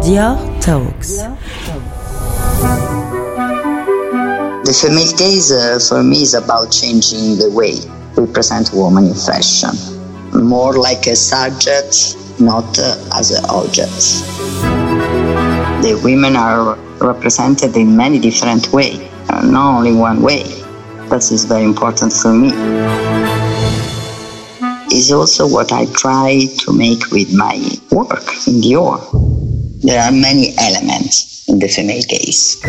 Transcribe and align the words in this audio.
Dior 0.00 0.36
Talks. 0.62 1.18
The 4.64 4.72
female 4.72 5.12
gaze 5.18 5.52
uh, 5.52 5.78
for 5.78 6.02
me 6.02 6.22
is 6.22 6.32
about 6.32 6.72
changing 6.72 7.36
the 7.36 7.50
way 7.52 7.76
we 8.16 8.26
present 8.32 8.70
women 8.72 9.08
in 9.08 9.14
fashion. 9.14 9.76
More 10.32 10.78
like 10.78 11.06
a 11.06 11.14
subject, 11.14 12.16
not 12.40 12.78
uh, 12.78 12.96
as 13.14 13.30
an 13.32 13.44
object. 13.50 13.92
The 15.84 16.00
women 16.02 16.34
are 16.34 16.76
represented 16.98 17.76
in 17.76 17.94
many 17.94 18.18
different 18.18 18.72
ways, 18.72 19.00
not 19.44 19.76
only 19.76 19.92
one 19.92 20.22
way. 20.22 20.44
That 21.10 21.30
is 21.30 21.44
very 21.44 21.64
important 21.64 22.14
for 22.14 22.32
me. 22.32 22.52
Is 24.92 25.12
also 25.12 25.46
what 25.46 25.72
I 25.72 25.84
try 25.92 26.46
to 26.60 26.72
make 26.72 27.10
with 27.10 27.34
my 27.34 27.56
work 27.90 28.26
in 28.46 28.60
Dior. 28.60 29.39
There 29.82 29.98
are 29.98 30.12
many 30.12 30.54
elements 30.58 31.42
in 31.48 31.58
the 31.58 31.66
female 31.66 32.02
gaze. 32.06 32.62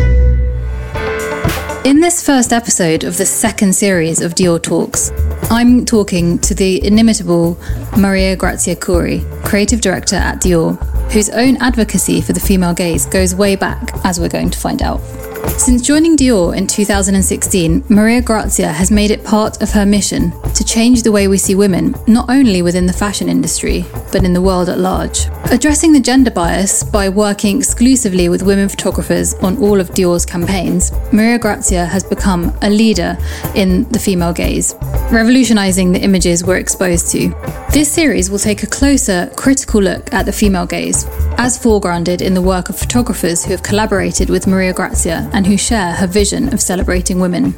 In 1.84 2.00
this 2.00 2.24
first 2.24 2.54
episode 2.54 3.04
of 3.04 3.18
the 3.18 3.26
second 3.26 3.74
series 3.74 4.22
of 4.22 4.34
Dior 4.34 4.62
Talks, 4.62 5.12
I'm 5.50 5.84
talking 5.84 6.38
to 6.38 6.54
the 6.54 6.82
inimitable 6.82 7.58
Maria 7.98 8.34
Grazia 8.34 8.76
Chiuri, 8.76 9.20
creative 9.44 9.82
director 9.82 10.16
at 10.16 10.40
Dior, 10.40 10.82
whose 11.12 11.28
own 11.28 11.56
advocacy 11.56 12.22
for 12.22 12.32
the 12.32 12.40
female 12.40 12.72
gaze 12.72 13.04
goes 13.04 13.34
way 13.34 13.56
back, 13.56 13.90
as 14.06 14.18
we're 14.18 14.30
going 14.30 14.48
to 14.48 14.58
find 14.58 14.80
out. 14.80 15.00
Since 15.48 15.82
joining 15.82 16.16
Dior 16.16 16.56
in 16.56 16.66
2016, 16.66 17.84
Maria 17.88 18.20
Grazia 18.20 18.68
has 18.68 18.90
made 18.90 19.10
it 19.10 19.24
part 19.24 19.62
of 19.62 19.70
her 19.72 19.84
mission 19.86 20.32
to 20.54 20.64
change 20.64 21.02
the 21.02 21.12
way 21.12 21.28
we 21.28 21.38
see 21.38 21.54
women, 21.54 21.94
not 22.06 22.28
only 22.28 22.62
within 22.62 22.86
the 22.86 22.92
fashion 22.92 23.28
industry, 23.28 23.84
but 24.12 24.24
in 24.24 24.32
the 24.32 24.42
world 24.42 24.68
at 24.68 24.78
large. 24.78 25.26
Addressing 25.50 25.92
the 25.92 26.00
gender 26.00 26.30
bias 26.30 26.82
by 26.82 27.08
working 27.08 27.58
exclusively 27.58 28.28
with 28.28 28.42
women 28.42 28.68
photographers 28.68 29.34
on 29.34 29.58
all 29.58 29.80
of 29.80 29.90
Dior's 29.90 30.24
campaigns, 30.24 30.92
Maria 31.12 31.38
Grazia 31.38 31.84
has 31.86 32.04
become 32.04 32.56
a 32.62 32.70
leader 32.70 33.16
in 33.54 33.88
the 33.90 33.98
female 33.98 34.32
gaze, 34.32 34.74
revolutionizing 35.10 35.92
the 35.92 36.00
images 36.02 36.44
we're 36.44 36.56
exposed 36.56 37.10
to. 37.12 37.28
This 37.72 37.90
series 37.90 38.30
will 38.30 38.38
take 38.38 38.62
a 38.62 38.66
closer, 38.66 39.30
critical 39.36 39.80
look 39.80 40.12
at 40.12 40.26
the 40.26 40.32
female 40.32 40.66
gaze, 40.66 41.04
as 41.38 41.58
foregrounded 41.58 42.20
in 42.20 42.34
the 42.34 42.42
work 42.42 42.68
of 42.68 42.78
photographers 42.78 43.44
who 43.44 43.50
have 43.50 43.62
collaborated 43.62 44.28
with 44.28 44.46
Maria 44.46 44.72
Grazia 44.72 45.30
and 45.32 45.46
who 45.46 45.56
share 45.56 45.92
her 45.92 46.06
vision 46.06 46.52
of 46.52 46.60
celebrating 46.60 47.20
women. 47.20 47.54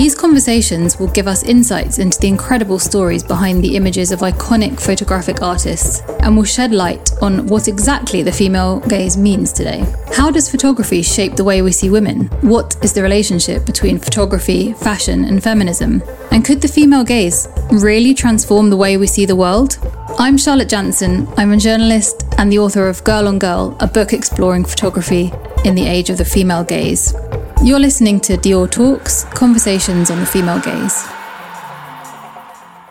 These 0.00 0.14
conversations 0.14 0.98
will 0.98 1.08
give 1.08 1.28
us 1.28 1.42
insights 1.42 1.98
into 1.98 2.18
the 2.18 2.28
incredible 2.28 2.78
stories 2.78 3.22
behind 3.22 3.62
the 3.62 3.76
images 3.76 4.12
of 4.12 4.20
iconic 4.20 4.80
photographic 4.80 5.42
artists 5.42 6.00
and 6.20 6.34
will 6.34 6.44
shed 6.44 6.72
light 6.72 7.10
on 7.20 7.46
what 7.48 7.68
exactly 7.68 8.22
the 8.22 8.32
female 8.32 8.80
gaze 8.80 9.18
means 9.18 9.52
today. 9.52 9.84
How 10.14 10.30
does 10.30 10.50
photography 10.50 11.02
shape 11.02 11.36
the 11.36 11.44
way 11.44 11.60
we 11.60 11.70
see 11.70 11.90
women? 11.90 12.28
What 12.40 12.82
is 12.82 12.94
the 12.94 13.02
relationship 13.02 13.66
between 13.66 13.98
photography, 13.98 14.72
fashion, 14.72 15.26
and 15.26 15.42
feminism? 15.42 16.02
And 16.30 16.46
could 16.46 16.62
the 16.62 16.68
female 16.68 17.04
gaze 17.04 17.46
really 17.70 18.14
transform 18.14 18.70
the 18.70 18.78
way 18.78 18.96
we 18.96 19.06
see 19.06 19.26
the 19.26 19.36
world? 19.36 19.78
I'm 20.18 20.38
Charlotte 20.38 20.70
Jansen. 20.70 21.28
I'm 21.36 21.52
a 21.52 21.58
journalist 21.58 22.24
and 22.38 22.50
the 22.50 22.58
author 22.58 22.88
of 22.88 23.04
Girl 23.04 23.28
on 23.28 23.38
Girl, 23.38 23.76
a 23.80 23.86
book 23.86 24.14
exploring 24.14 24.64
photography 24.64 25.30
in 25.64 25.74
the 25.74 25.86
age 25.86 26.10
of 26.10 26.16
the 26.16 26.24
female 26.24 26.64
gaze. 26.64 27.14
You're 27.62 27.78
listening 27.78 28.20
to 28.20 28.36
Dior 28.36 28.70
Talks, 28.70 29.24
conversations 29.24 30.10
on 30.10 30.18
the 30.20 30.26
female 30.26 30.60
gaze. 30.60 31.04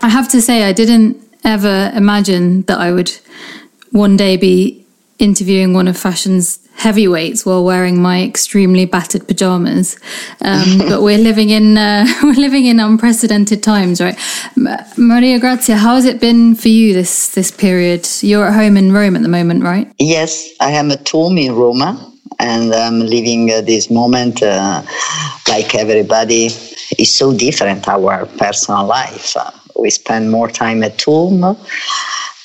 I 0.02 0.10
have 0.10 0.30
to 0.30 0.42
say, 0.42 0.64
I 0.64 0.74
didn't 0.74 1.18
ever 1.44 1.92
imagine 1.96 2.62
that 2.64 2.80
I 2.80 2.92
would 2.92 3.12
one 3.92 4.16
day 4.18 4.38
be 4.38 4.86
interviewing 5.18 5.74
one 5.74 5.88
of 5.88 5.98
fashion's 5.98 6.60
heavyweights 6.76 7.46
while 7.46 7.66
wearing 7.66 8.02
my 8.02 8.24
extremely 8.24 8.86
battered 8.86 9.28
pajamas. 9.28 10.00
Um, 10.42 10.78
but 10.90 11.02
we're 11.02 11.18
living 11.18 11.50
in 11.50 11.78
uh, 11.78 12.06
we're 12.24 12.34
living 12.34 12.66
in 12.66 12.80
unprecedented 12.80 13.64
times, 13.64 14.00
right? 14.00 14.18
Maria 14.96 15.40
Grazia, 15.40 15.76
how 15.76 15.96
has 15.96 16.06
it 16.06 16.22
been 16.22 16.56
for 16.56 16.70
you 16.70 16.94
this 16.94 17.30
this 17.34 17.52
period? 17.52 18.08
You're 18.22 18.46
at 18.46 18.54
home 18.54 18.78
in 18.78 18.94
Rome 18.94 19.16
at 19.16 19.24
the 19.24 19.28
moment, 19.28 19.64
right? 19.64 19.92
Yes, 19.98 20.48
I 20.62 20.72
am 20.72 20.92
at 20.92 21.10
home 21.10 21.38
in 21.38 21.56
Roma 21.56 22.10
and 22.38 22.74
I'm 22.74 23.00
living 23.00 23.52
uh, 23.52 23.62
this 23.62 23.90
moment 23.90 24.44
uh, 24.44 24.84
like 25.48 25.76
everybody. 25.76 26.50
Is 26.98 27.14
so 27.14 27.32
different 27.38 27.88
our 27.88 28.26
personal 28.26 28.86
life. 28.86 29.38
Uh, 29.38 29.52
we 29.80 29.90
spend 29.92 30.32
more 30.32 30.50
time 30.50 30.84
at 30.84 31.00
home 31.02 31.56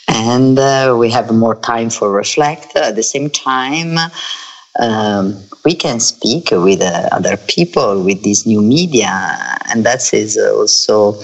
and 0.09 0.59
uh, 0.59 0.94
we 0.99 1.11
have 1.11 1.33
more 1.34 1.56
time 1.56 1.91
for 1.91 2.11
reflect. 2.12 2.77
At 2.77 2.94
the 2.94 3.03
same 3.03 3.31
time 3.31 3.97
um, 4.78 5.43
we 5.65 5.75
can 5.75 6.00
speak 6.00 6.50
with 6.50 6.83
uh, 6.83 7.09
other 7.12 7.37
people 7.37 8.03
with 8.05 8.23
this 8.23 8.47
new 8.47 8.61
media 8.61 9.11
and 9.69 9.84
that 9.87 10.12
is 10.12 10.37
also 10.37 11.19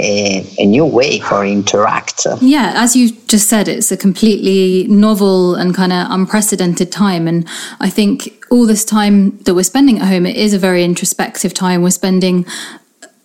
a, 0.00 0.46
a, 0.58 0.66
new 0.66 0.84
way 0.84 1.20
for 1.20 1.44
interact. 1.44 2.26
Yeah, 2.40 2.72
as 2.76 2.96
you 2.96 3.10
just 3.26 3.48
said, 3.48 3.68
it's 3.68 3.92
a 3.92 3.96
completely 3.96 4.86
novel 4.88 5.54
and 5.54 5.74
kind 5.74 5.92
of 5.92 6.06
unprecedented 6.10 6.90
time. 6.92 7.28
And 7.28 7.46
I 7.80 7.90
think 7.90 8.44
all 8.50 8.66
this 8.66 8.84
time 8.84 9.38
that 9.44 9.54
we're 9.54 9.64
spending 9.64 9.98
at 9.98 10.08
home, 10.08 10.26
it 10.26 10.36
is 10.36 10.54
a 10.54 10.58
very 10.58 10.84
introspective 10.84 11.54
time. 11.54 11.82
We're 11.82 11.90
spending 11.90 12.46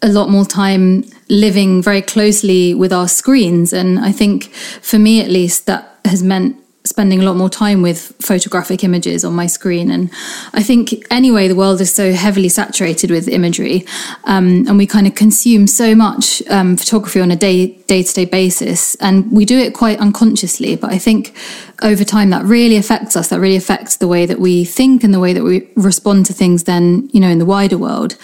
a 0.01 0.07
lot 0.07 0.29
more 0.29 0.45
time 0.45 1.03
living 1.29 1.81
very 1.81 2.01
closely 2.01 2.73
with 2.73 2.93
our 2.93 3.07
screens. 3.07 3.73
And 3.73 3.99
I 3.99 4.11
think 4.11 4.51
for 4.81 4.97
me, 4.97 5.21
at 5.21 5.29
least, 5.29 5.65
that 5.65 5.99
has 6.05 6.23
meant 6.23 6.55
spending 6.85 7.19
a 7.19 7.23
lot 7.23 7.35
more 7.35 7.49
time 7.49 7.81
with 7.81 8.15
photographic 8.19 8.83
images 8.83 9.25
on 9.25 9.33
my 9.33 9.47
screen. 9.47 9.91
And 9.91 10.09
I 10.53 10.63
think, 10.63 11.05
anyway, 11.11 11.47
the 11.47 11.55
world 11.55 11.81
is 11.81 11.93
so 11.93 12.13
heavily 12.13 12.49
saturated 12.49 13.11
with 13.11 13.27
imagery, 13.27 13.85
um, 14.23 14.65
and 14.67 14.77
we 14.77 14.87
kind 14.87 15.05
of 15.05 15.15
consume 15.15 15.67
so 15.67 15.93
much 15.93 16.41
um, 16.49 16.77
photography 16.77 17.19
on 17.19 17.31
a 17.31 17.35
day 17.35 17.67
day 17.87 18.03
to 18.03 18.13
day 18.13 18.25
basis, 18.25 18.95
and 18.95 19.31
we 19.31 19.45
do 19.45 19.57
it 19.57 19.73
quite 19.73 19.99
unconsciously. 19.99 20.75
But 20.75 20.91
I 20.91 20.97
think 20.97 21.35
over 21.81 22.03
time 22.03 22.29
that 22.31 22.43
really 22.45 22.77
affects 22.77 23.15
us. 23.15 23.29
That 23.29 23.39
really 23.39 23.55
affects 23.55 23.97
the 23.97 24.07
way 24.07 24.25
that 24.25 24.39
we 24.39 24.65
think 24.65 25.03
and 25.03 25.13
the 25.13 25.19
way 25.19 25.33
that 25.33 25.43
we 25.43 25.69
respond 25.75 26.25
to 26.27 26.33
things. 26.33 26.63
Then, 26.63 27.09
you 27.13 27.19
know, 27.19 27.29
in 27.29 27.39
the 27.39 27.45
wider 27.45 27.77
world. 27.77 28.15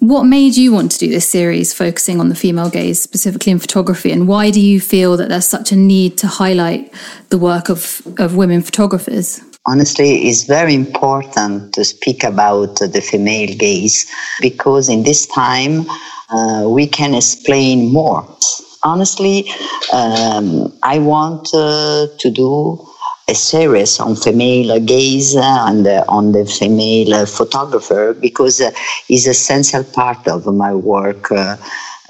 What 0.00 0.24
made 0.24 0.56
you 0.56 0.70
want 0.70 0.92
to 0.92 0.98
do 0.98 1.08
this 1.08 1.28
series 1.28 1.74
focusing 1.74 2.20
on 2.20 2.28
the 2.28 2.36
female 2.36 2.70
gaze, 2.70 3.02
specifically 3.02 3.50
in 3.50 3.58
photography, 3.58 4.12
and 4.12 4.28
why 4.28 4.50
do 4.50 4.60
you 4.60 4.80
feel 4.80 5.16
that 5.16 5.28
there's 5.28 5.46
such 5.46 5.72
a 5.72 5.76
need 5.76 6.16
to 6.18 6.28
highlight 6.28 6.92
the 7.30 7.38
work 7.38 7.68
of, 7.68 8.00
of 8.16 8.36
women 8.36 8.62
photographers? 8.62 9.40
Honestly, 9.66 10.28
it's 10.28 10.44
very 10.44 10.72
important 10.72 11.74
to 11.74 11.84
speak 11.84 12.22
about 12.22 12.76
the 12.78 13.00
female 13.00 13.52
gaze 13.56 14.08
because 14.40 14.88
in 14.88 15.02
this 15.02 15.26
time 15.26 15.84
uh, 16.30 16.64
we 16.68 16.86
can 16.86 17.12
explain 17.12 17.92
more. 17.92 18.24
Honestly, 18.84 19.50
um, 19.92 20.72
I 20.84 21.00
want 21.00 21.48
uh, 21.52 22.06
to 22.18 22.30
do 22.30 22.88
a 23.28 23.34
series 23.34 24.00
on 24.00 24.16
female 24.16 24.80
gaze 24.80 25.36
and 25.36 25.86
uh, 25.86 26.02
on 26.08 26.32
the 26.32 26.46
female 26.46 27.26
photographer 27.26 28.14
because 28.14 28.60
uh, 28.60 28.70
it's 29.08 29.26
essential 29.26 29.84
part 29.84 30.26
of 30.26 30.46
my 30.46 30.74
work 30.74 31.30
uh, 31.30 31.56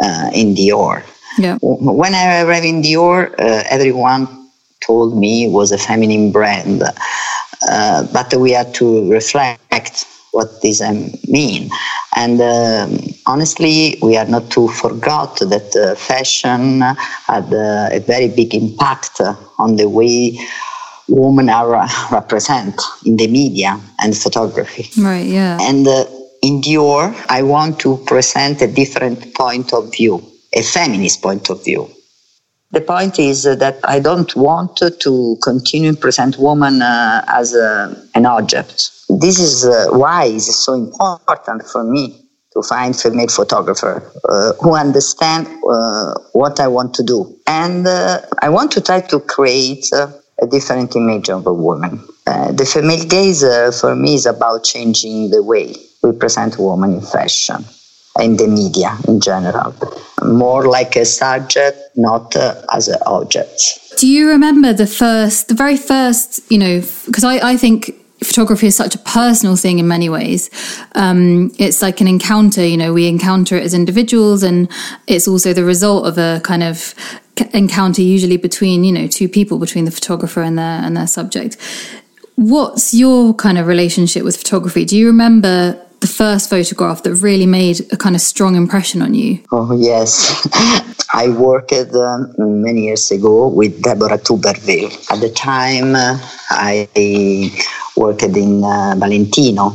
uh 0.00 0.30
in 0.32 0.54
Dior. 0.54 1.02
Yeah. 1.38 1.58
When 1.60 2.14
I 2.14 2.42
arrived 2.42 2.66
in 2.66 2.82
Dior, 2.82 3.32
uh, 3.32 3.64
everyone 3.68 4.50
told 4.80 5.18
me 5.18 5.46
it 5.46 5.52
was 5.52 5.72
a 5.72 5.78
feminine 5.78 6.30
brand, 6.30 6.82
uh, 6.82 8.06
but 8.12 8.32
we 8.34 8.52
had 8.52 8.72
to 8.74 9.10
reflect 9.10 10.06
what 10.30 10.62
this 10.62 10.80
um, 10.80 11.10
mean. 11.26 11.68
And 12.14 12.40
um, 12.40 12.98
honestly, 13.26 13.98
we 14.02 14.16
are 14.16 14.26
not 14.26 14.50
to 14.52 14.68
forget 14.68 15.34
that 15.52 15.96
fashion 15.98 16.80
had 17.26 17.52
a 17.52 18.00
very 18.06 18.28
big 18.28 18.54
impact 18.54 19.20
on 19.58 19.76
the 19.76 19.88
way 19.88 20.38
women 21.08 21.48
are 21.48 21.74
uh, 21.74 21.88
represent 22.12 22.80
in 23.04 23.16
the 23.16 23.26
media 23.26 23.80
and 24.00 24.16
photography. 24.16 24.90
Right, 25.00 25.26
yeah. 25.26 25.58
And 25.60 25.86
uh, 25.86 26.04
in 26.42 26.60
Dior, 26.60 27.14
I 27.28 27.42
want 27.42 27.80
to 27.80 27.96
present 28.06 28.62
a 28.62 28.66
different 28.66 29.34
point 29.34 29.72
of 29.72 29.92
view, 29.92 30.22
a 30.54 30.62
feminist 30.62 31.22
point 31.22 31.50
of 31.50 31.64
view. 31.64 31.90
The 32.70 32.82
point 32.82 33.18
is 33.18 33.44
that 33.44 33.78
I 33.84 33.98
don't 33.98 34.34
want 34.36 34.76
to 34.76 35.36
continue 35.42 35.92
to 35.92 35.98
present 35.98 36.36
women 36.38 36.82
uh, 36.82 37.24
as 37.26 37.54
a, 37.54 37.64
uh, 37.64 37.94
an 38.14 38.26
object. 38.26 38.90
This 39.08 39.40
is 39.40 39.64
uh, 39.64 39.86
why 39.92 40.26
it's 40.26 40.54
so 40.54 40.74
important 40.74 41.62
for 41.62 41.82
me 41.82 42.28
to 42.52 42.62
find 42.62 42.94
female 42.94 43.28
photographer 43.28 44.12
uh, 44.28 44.52
who 44.60 44.74
understand 44.74 45.46
uh, 45.46 46.14
what 46.32 46.60
I 46.60 46.68
want 46.68 46.92
to 46.94 47.02
do. 47.02 47.34
And 47.46 47.88
I 47.88 48.50
want 48.50 48.70
to 48.72 48.82
try 48.82 49.00
to 49.00 49.20
create 49.20 49.86
a 50.40 50.46
different 50.46 50.94
image 50.96 51.28
of 51.30 51.46
a 51.46 51.52
woman. 51.52 52.00
Uh, 52.26 52.52
the 52.52 52.64
female 52.64 53.04
gaze 53.06 53.42
uh, 53.42 53.70
for 53.72 53.94
me 53.94 54.14
is 54.14 54.26
about 54.26 54.64
changing 54.64 55.30
the 55.30 55.42
way 55.42 55.74
we 56.02 56.12
present 56.12 56.58
women 56.58 56.94
in 56.94 57.00
fashion 57.00 57.64
in 58.20 58.36
the 58.36 58.48
media 58.48 58.96
in 59.06 59.20
general 59.20 59.72
more 60.24 60.66
like 60.66 60.96
a 60.96 61.04
subject 61.04 61.78
not 61.94 62.34
uh, 62.34 62.60
as 62.72 62.88
an 62.88 62.98
object 63.06 63.60
Do 63.98 64.06
you 64.06 64.28
remember 64.28 64.72
the 64.72 64.86
first, 64.86 65.48
the 65.48 65.54
very 65.54 65.76
first, 65.76 66.40
you 66.52 66.58
know, 66.58 66.82
because 67.06 67.24
I, 67.24 67.52
I 67.52 67.56
think 67.56 67.96
photography 68.22 68.68
is 68.68 68.76
such 68.76 68.94
a 68.94 68.98
personal 68.98 69.56
thing 69.56 69.80
in 69.80 69.88
many 69.88 70.08
ways. 70.08 70.50
Um, 70.94 71.50
it's 71.58 71.82
like 71.82 72.00
an 72.00 72.06
encounter, 72.06 72.64
you 72.64 72.76
know, 72.76 72.92
we 72.92 73.08
encounter 73.08 73.56
it 73.56 73.64
as 73.64 73.74
individuals, 73.74 74.44
and 74.44 74.68
it's 75.08 75.26
also 75.26 75.52
the 75.52 75.64
result 75.64 76.06
of 76.06 76.16
a 76.16 76.40
kind 76.44 76.62
of 76.62 76.94
encounter, 77.52 78.02
usually 78.02 78.36
between, 78.36 78.84
you 78.84 78.92
know, 78.92 79.06
two 79.06 79.28
people, 79.28 79.58
between 79.58 79.84
the 79.84 79.90
photographer 79.90 80.42
and 80.42 80.58
their 80.58 80.64
and 80.64 80.96
their 80.96 81.06
subject. 81.06 81.56
What's 82.36 82.94
your 82.94 83.34
kind 83.34 83.58
of 83.58 83.66
relationship 83.66 84.22
with 84.22 84.36
photography? 84.36 84.84
Do 84.84 84.96
you 84.96 85.06
remember 85.08 85.84
the 86.00 86.06
first 86.06 86.48
photograph 86.48 87.02
that 87.02 87.14
really 87.14 87.46
made 87.46 87.80
a 87.92 87.96
kind 87.96 88.14
of 88.14 88.20
strong 88.20 88.54
impression 88.54 89.02
on 89.02 89.14
you? 89.14 89.40
Oh, 89.50 89.76
yes. 89.76 90.46
I 91.12 91.30
worked 91.30 91.72
um, 91.72 92.32
many 92.38 92.84
years 92.84 93.10
ago 93.10 93.48
with 93.48 93.82
Deborah 93.82 94.18
Turbeville. 94.18 95.10
At 95.10 95.20
the 95.20 95.30
time, 95.30 95.96
uh, 95.96 96.18
I 96.50 97.50
worked 97.96 98.22
in 98.22 98.62
uh, 98.62 98.94
Valentino 98.96 99.74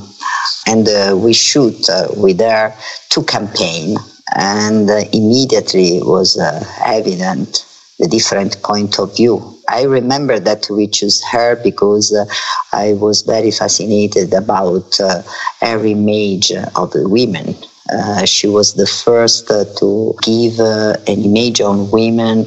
and 0.68 0.88
uh, 0.88 1.16
we 1.18 1.34
shoot 1.34 1.90
uh, 1.90 2.08
with 2.16 2.40
her 2.40 2.74
two 3.10 3.24
campaign 3.24 3.98
and 4.36 4.90
uh, 4.90 5.02
immediately 5.14 6.00
was 6.02 6.38
uh, 6.38 6.64
evident 6.86 7.66
the 8.00 8.08
different 8.08 8.62
point 8.64 9.00
of 9.00 9.16
view 9.16 9.50
I 9.70 9.84
remember 9.84 10.40
that 10.40 10.68
we 10.70 10.88
chose 10.88 11.22
her 11.32 11.56
because 11.64 12.14
uh, 12.14 12.26
I 12.74 12.94
was 12.94 13.22
very 13.22 13.52
fascinated 13.52 14.34
about 14.34 15.00
uh, 15.00 15.22
every 15.62 15.92
image 15.92 16.52
of 16.76 16.92
the 16.92 17.08
women. 17.08 17.56
Uh, 17.92 18.26
she 18.26 18.48
was 18.48 18.74
the 18.74 18.86
first 18.86 19.50
uh, 19.50 19.64
to 19.80 20.14
give 20.22 20.60
an 20.60 20.98
image 21.08 21.62
on 21.62 21.90
women 21.92 22.46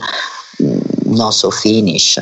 mm, 0.60 1.06
not 1.06 1.30
so 1.30 1.50
Finnish, 1.50 2.18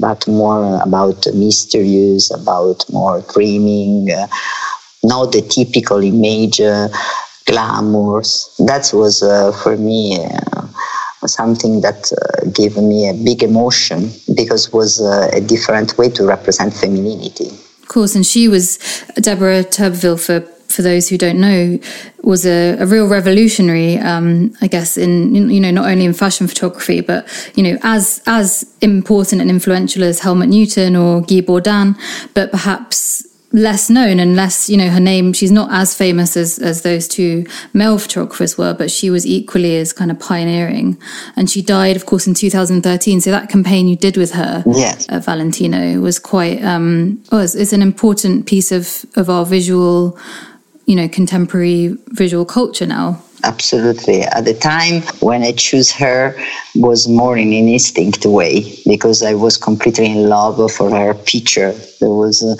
but 0.00 0.26
more 0.28 0.80
about 0.82 1.26
mysterious, 1.34 2.30
about 2.30 2.84
more 2.90 3.22
dreaming, 3.32 4.08
not 5.02 5.32
the 5.32 5.42
typical 5.42 6.02
image, 6.02 6.60
glamours. 7.48 8.54
That 8.58 8.90
was 8.92 9.20
for 9.62 9.76
me 9.76 10.18
something 11.26 11.80
that 11.80 12.12
uh, 12.12 12.50
gave 12.50 12.76
me 12.76 13.08
a 13.08 13.14
big 13.14 13.42
emotion 13.42 14.10
because 14.34 14.72
was 14.72 15.00
uh, 15.00 15.30
a 15.32 15.40
different 15.40 15.98
way 15.98 16.08
to 16.10 16.24
represent 16.24 16.72
femininity. 16.72 17.48
Of 17.82 17.88
course, 17.88 18.14
and 18.14 18.24
she 18.24 18.48
was 18.48 18.78
Deborah 19.16 19.64
Turbeville 19.64 20.20
for 20.20 20.40
for 20.68 20.82
those 20.82 21.08
who 21.08 21.16
don't 21.16 21.40
know, 21.40 21.78
was 22.22 22.44
a, 22.44 22.76
a 22.78 22.84
real 22.84 23.08
revolutionary, 23.08 23.96
um, 23.96 24.52
I 24.60 24.66
guess, 24.66 24.98
in 24.98 25.50
you 25.50 25.60
know 25.60 25.70
not 25.70 25.90
only 25.90 26.04
in 26.04 26.12
fashion 26.12 26.46
photography, 26.46 27.00
but 27.00 27.26
you 27.56 27.62
know 27.62 27.78
as 27.82 28.22
as 28.26 28.70
important 28.82 29.40
and 29.40 29.50
influential 29.50 30.04
as 30.04 30.20
Helmut 30.20 30.50
Newton 30.50 30.94
or 30.94 31.22
Guy 31.22 31.40
Bourdin, 31.40 31.96
but 32.34 32.50
perhaps 32.50 33.26
less 33.52 33.88
known 33.88 34.20
and 34.20 34.36
less, 34.36 34.68
you 34.68 34.76
know, 34.76 34.88
her 34.88 35.00
name, 35.00 35.32
she's 35.32 35.50
not 35.50 35.70
as 35.72 35.94
famous 35.94 36.36
as, 36.36 36.58
as 36.58 36.82
those 36.82 37.08
two 37.08 37.46
male 37.72 37.98
photographers 37.98 38.58
were, 38.58 38.74
but 38.74 38.90
she 38.90 39.08
was 39.08 39.26
equally 39.26 39.76
as 39.76 39.92
kind 39.92 40.10
of 40.10 40.20
pioneering. 40.20 41.00
And 41.34 41.48
she 41.48 41.62
died, 41.62 41.96
of 41.96 42.04
course, 42.04 42.26
in 42.26 42.34
2013. 42.34 43.20
So 43.20 43.30
that 43.30 43.48
campaign 43.48 43.88
you 43.88 43.96
did 43.96 44.16
with 44.16 44.32
her 44.32 44.62
yes. 44.66 45.06
at 45.08 45.24
Valentino 45.24 46.00
was 46.00 46.18
quite, 46.18 46.62
um, 46.62 47.22
oh, 47.32 47.38
it's, 47.38 47.54
it's 47.54 47.72
an 47.72 47.82
important 47.82 48.46
piece 48.46 48.70
of, 48.70 49.06
of 49.16 49.30
our 49.30 49.46
visual, 49.46 50.18
you 50.84 50.94
know, 50.94 51.08
contemporary 51.08 51.96
visual 52.08 52.44
culture 52.44 52.86
now 52.86 53.22
absolutely 53.58 54.20
at 54.22 54.44
the 54.44 54.54
time 54.54 55.02
when 55.28 55.42
i 55.42 55.52
chose 55.66 55.90
her 55.90 56.22
was 56.76 57.08
more 57.08 57.36
in 57.36 57.48
an 57.60 57.66
instinct 57.76 58.24
way 58.24 58.52
because 58.86 59.18
i 59.30 59.34
was 59.34 59.56
completely 59.56 60.06
in 60.06 60.28
love 60.28 60.56
for 60.70 60.88
her 60.90 61.12
picture 61.32 61.72
there 62.00 62.16
was 62.24 62.36
uh, 62.44 62.54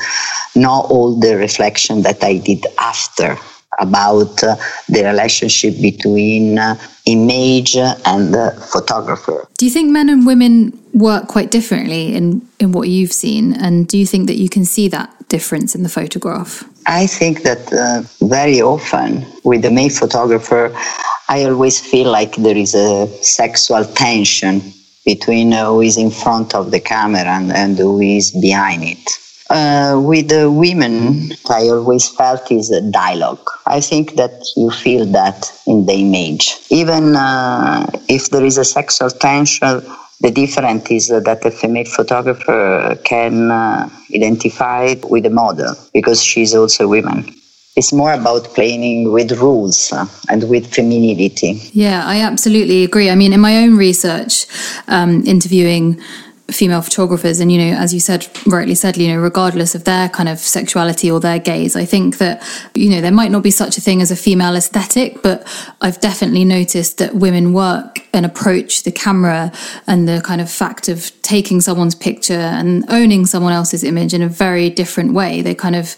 not 0.56 0.90
all 0.90 1.14
the 1.14 1.36
reflection 1.36 2.02
that 2.02 2.20
i 2.24 2.36
did 2.36 2.66
after 2.80 3.38
about 3.78 4.42
uh, 4.42 4.56
the 4.88 5.04
relationship 5.04 5.74
between 5.80 6.58
uh, 6.58 6.74
image 7.06 7.76
and 7.76 8.34
photographer. 8.72 9.46
Do 9.56 9.64
you 9.66 9.70
think 9.70 9.90
men 9.90 10.08
and 10.08 10.26
women 10.26 10.76
work 10.92 11.28
quite 11.28 11.52
differently 11.52 12.12
in, 12.12 12.42
in 12.58 12.72
what 12.72 12.88
you've 12.88 13.12
seen? 13.12 13.52
And 13.52 13.86
do 13.86 13.96
you 13.96 14.04
think 14.04 14.26
that 14.26 14.36
you 14.36 14.48
can 14.48 14.64
see 14.64 14.88
that 14.88 15.14
difference 15.28 15.76
in 15.76 15.84
the 15.84 15.88
photograph? 15.88 16.64
I 16.88 17.06
think 17.06 17.42
that 17.42 17.70
uh, 17.70 18.02
very 18.26 18.62
often 18.62 19.26
with 19.44 19.60
the 19.62 19.70
male 19.70 19.90
photographer, 19.90 20.74
I 21.28 21.44
always 21.44 21.78
feel 21.78 22.10
like 22.10 22.36
there 22.36 22.56
is 22.56 22.74
a 22.74 23.06
sexual 23.22 23.84
tension 23.84 24.72
between 25.04 25.52
uh, 25.52 25.66
who 25.66 25.82
is 25.82 25.98
in 25.98 26.10
front 26.10 26.54
of 26.54 26.70
the 26.70 26.80
camera 26.80 27.26
and, 27.26 27.52
and 27.52 27.76
who 27.76 28.00
is 28.00 28.30
behind 28.30 28.84
it. 28.84 29.06
Uh, 29.50 30.00
with 30.02 30.28
the 30.28 30.50
women, 30.50 31.32
I 31.50 31.68
always 31.68 32.08
felt 32.08 32.50
is 32.50 32.70
a 32.70 32.80
dialogue. 32.90 33.46
I 33.66 33.80
think 33.80 34.16
that 34.16 34.32
you 34.56 34.70
feel 34.70 35.04
that 35.12 35.52
in 35.66 35.84
the 35.84 35.94
image. 35.94 36.54
Even 36.70 37.16
uh, 37.16 37.86
if 38.08 38.30
there 38.30 38.44
is 38.44 38.56
a 38.58 38.64
sexual 38.64 39.10
tension, 39.10 39.82
the 40.20 40.30
difference 40.30 40.90
is 40.90 41.08
that 41.08 41.44
a 41.44 41.50
female 41.50 41.84
photographer 41.84 42.98
can 43.04 43.50
uh, 43.50 43.88
identify 44.14 44.94
with 45.04 45.26
a 45.26 45.30
model 45.30 45.74
because 45.92 46.22
she's 46.22 46.54
also 46.54 46.84
a 46.84 46.88
woman. 46.88 47.34
It's 47.76 47.92
more 47.92 48.12
about 48.12 48.42
playing 48.54 49.12
with 49.12 49.30
rules 49.32 49.92
uh, 49.92 50.06
and 50.28 50.48
with 50.48 50.74
femininity. 50.74 51.60
Yeah, 51.72 52.02
I 52.04 52.20
absolutely 52.22 52.82
agree. 52.82 53.08
I 53.08 53.14
mean, 53.14 53.32
in 53.32 53.40
my 53.40 53.56
own 53.58 53.76
research, 53.76 54.46
um, 54.88 55.22
interviewing 55.24 56.00
female 56.50 56.80
photographers 56.80 57.40
and 57.40 57.52
you 57.52 57.58
know 57.58 57.76
as 57.76 57.92
you 57.92 58.00
said 58.00 58.26
rightly 58.46 58.74
said 58.74 58.96
you 58.96 59.08
know 59.08 59.20
regardless 59.20 59.74
of 59.74 59.84
their 59.84 60.08
kind 60.08 60.28
of 60.28 60.38
sexuality 60.38 61.10
or 61.10 61.20
their 61.20 61.38
gaze 61.38 61.76
i 61.76 61.84
think 61.84 62.18
that 62.18 62.42
you 62.74 62.88
know 62.88 63.00
there 63.00 63.12
might 63.12 63.30
not 63.30 63.42
be 63.42 63.50
such 63.50 63.76
a 63.76 63.80
thing 63.80 64.00
as 64.00 64.10
a 64.10 64.16
female 64.16 64.56
aesthetic 64.56 65.22
but 65.22 65.46
i've 65.82 66.00
definitely 66.00 66.44
noticed 66.44 66.98
that 66.98 67.14
women 67.14 67.52
work 67.52 68.00
and 68.14 68.24
approach 68.24 68.82
the 68.82 68.92
camera 68.92 69.52
and 69.86 70.08
the 70.08 70.20
kind 70.22 70.40
of 70.40 70.50
fact 70.50 70.88
of 70.88 71.12
taking 71.22 71.60
someone's 71.60 71.94
picture 71.94 72.32
and 72.32 72.84
owning 72.88 73.26
someone 73.26 73.52
else's 73.52 73.84
image 73.84 74.14
in 74.14 74.22
a 74.22 74.28
very 74.28 74.70
different 74.70 75.12
way. 75.12 75.42
They 75.42 75.54
kind 75.54 75.76
of 75.76 75.90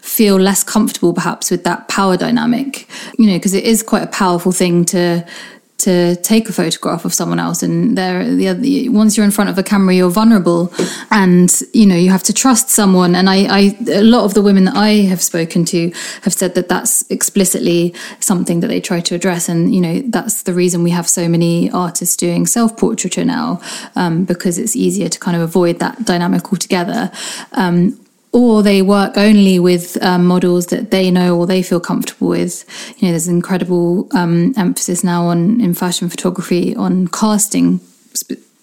feel 0.00 0.36
less 0.36 0.62
comfortable 0.62 1.12
perhaps 1.12 1.50
with 1.50 1.64
that 1.64 1.88
power 1.88 2.16
dynamic 2.16 2.88
you 3.18 3.26
know 3.26 3.34
because 3.34 3.52
it 3.52 3.64
is 3.64 3.82
quite 3.82 4.02
a 4.02 4.06
powerful 4.06 4.52
thing 4.52 4.84
to 4.84 5.26
to 5.86 6.16
take 6.16 6.48
a 6.48 6.52
photograph 6.52 7.04
of 7.04 7.14
someone 7.14 7.38
else 7.38 7.62
and 7.62 7.96
the 7.96 8.48
other, 8.48 8.92
once 8.92 9.16
you're 9.16 9.24
in 9.24 9.30
front 9.30 9.48
of 9.48 9.56
a 9.56 9.62
camera 9.62 9.94
you're 9.94 10.10
vulnerable 10.10 10.72
and 11.12 11.62
you 11.72 11.86
know 11.86 11.94
you 11.94 12.10
have 12.10 12.24
to 12.24 12.32
trust 12.32 12.70
someone. 12.70 13.14
And 13.14 13.30
I, 13.30 13.36
I 13.60 13.60
a 13.88 14.02
lot 14.02 14.24
of 14.24 14.34
the 14.34 14.42
women 14.42 14.64
that 14.64 14.74
I 14.74 15.06
have 15.12 15.22
spoken 15.22 15.64
to 15.66 15.92
have 16.22 16.32
said 16.32 16.56
that 16.56 16.68
that's 16.68 17.08
explicitly 17.08 17.94
something 18.18 18.58
that 18.60 18.66
they 18.66 18.80
try 18.80 19.00
to 19.00 19.14
address. 19.14 19.48
And 19.48 19.72
you 19.72 19.80
know 19.80 20.02
that's 20.06 20.42
the 20.42 20.52
reason 20.52 20.82
we 20.82 20.90
have 20.90 21.08
so 21.08 21.28
many 21.28 21.70
artists 21.70 22.16
doing 22.16 22.46
self-portraiture 22.46 23.24
now 23.24 23.60
um, 23.94 24.24
because 24.24 24.58
it's 24.58 24.74
easier 24.74 25.08
to 25.08 25.18
kind 25.20 25.36
of 25.36 25.42
avoid 25.42 25.78
that 25.78 26.04
dynamic 26.04 26.52
altogether. 26.52 27.12
Um, 27.52 27.96
or 28.36 28.62
they 28.62 28.82
work 28.82 29.16
only 29.16 29.58
with 29.58 29.96
um, 30.02 30.26
models 30.26 30.66
that 30.66 30.90
they 30.90 31.10
know 31.10 31.38
or 31.38 31.46
they 31.46 31.62
feel 31.62 31.80
comfortable 31.80 32.28
with. 32.28 32.64
You 32.98 33.08
know, 33.08 33.12
there's 33.12 33.28
incredible 33.28 34.08
um, 34.12 34.52
emphasis 34.58 35.02
now 35.02 35.24
on 35.24 35.58
in 35.60 35.72
fashion 35.72 36.10
photography 36.10 36.76
on 36.76 37.08
casting. 37.08 37.80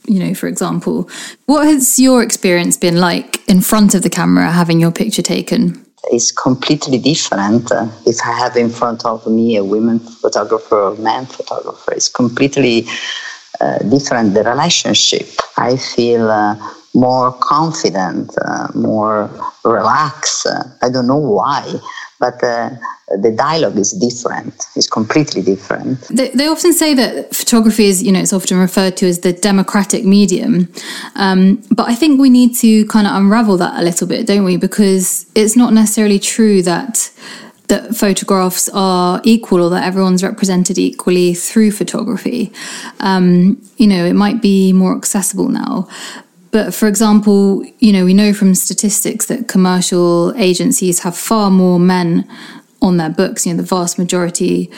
You 0.06 0.20
know, 0.20 0.34
for 0.36 0.48
example, 0.48 1.10
what 1.48 1.65
has 1.65 1.98
your 1.98 2.22
experience 2.22 2.77
been 2.77 3.00
like 3.00 3.39
in 3.50 3.62
front 3.62 3.96
of 3.96 4.03
the 4.03 4.10
camera, 4.10 4.51
having 4.51 4.80
your 4.80 4.92
picture 4.92 5.24
taken? 5.24 5.84
It's 6.12 6.32
completely 6.32 7.00
different. 7.00 7.72
Uh, 7.72 7.88
if 8.06 8.18
I 8.24 8.34
have 8.38 8.56
in 8.58 8.70
front 8.70 9.06
of 9.06 9.25
me 9.25 9.56
a 9.56 9.63
women 9.63 10.00
photographer 10.00 10.77
or 10.77 10.96
man 10.98 11.25
photographer, 11.25 11.94
it's 11.94 12.10
completely 12.10 12.86
uh, 13.60 13.80
different. 13.80 14.36
The 14.36 14.44
relationship, 14.44 15.30
I 15.58 15.77
feel. 15.77 16.30
Uh, 16.30 16.58
more 16.94 17.32
confident, 17.34 18.34
uh, 18.46 18.68
more 18.76 19.30
relaxed. 19.64 20.46
Uh, 20.46 20.64
I 20.82 20.90
don't 20.90 21.08
know 21.08 21.18
why, 21.18 21.74
but 22.20 22.44
uh, 22.44 22.70
the 23.22 23.32
dialogue 23.32 23.78
is 23.78 23.92
different. 23.92 24.54
It's 24.76 24.88
completely 24.88 25.42
different. 25.42 26.02
They, 26.10 26.30
they, 26.30 26.48
often 26.48 26.74
say 26.74 26.94
that 26.94 27.36
photography 27.36 27.86
is, 27.86 28.04
you 28.04 28.12
know, 28.12 28.20
it's 28.20 28.34
often 28.34 28.58
referred 28.58 28.98
to 28.98 29.08
as 29.08 29.20
the 29.20 29.34
democratic 29.34 30.06
medium. 30.06 30.72
Um, 31.16 31.64
but 31.72 31.90
I 31.90 31.96
think 31.96 32.20
we 32.20 32.30
need 32.30 32.56
to 32.58 32.86
kind 32.88 33.08
of 33.08 33.16
unravel 33.16 33.58
that 33.58 33.80
a 33.80 33.84
little 33.84 34.08
bit, 34.08 34.28
don't 34.28 34.44
we? 34.44 34.58
Because 34.58 35.26
it's 35.36 35.56
not 35.56 35.74
necessarily 35.74 36.20
true 36.20 36.62
that 36.64 37.12
that 37.70 37.96
photographs 37.96 38.70
are 38.74 39.22
equal 39.24 39.64
or 39.64 39.70
that 39.70 39.84
everyone's 39.86 40.22
represented 40.22 40.78
equally 40.78 41.34
through 41.34 41.72
photography. 41.72 42.52
Um, 43.00 43.62
you 43.78 43.88
know, 43.88 44.06
it 44.06 44.14
might 44.14 44.42
be 44.42 44.74
more 44.74 44.96
accessible 44.96 45.48
now. 45.48 45.88
But 46.53 46.72
for 46.72 46.88
example, 46.88 47.65
you 47.79 47.91
know, 47.91 48.05
we 48.05 48.13
know 48.13 48.31
from 48.31 48.53
statistics 48.53 49.25
that 49.25 49.48
commercial 49.48 50.33
agencies 50.38 51.00
have 51.00 51.17
far 51.17 51.50
more 51.50 51.79
men 51.79 52.29
on 52.79 52.98
their 52.98 53.10
books. 53.10 53.45
You 53.45 53.53
know, 53.53 53.57
the 53.57 53.67
vast 53.67 53.98
majority 53.98 54.69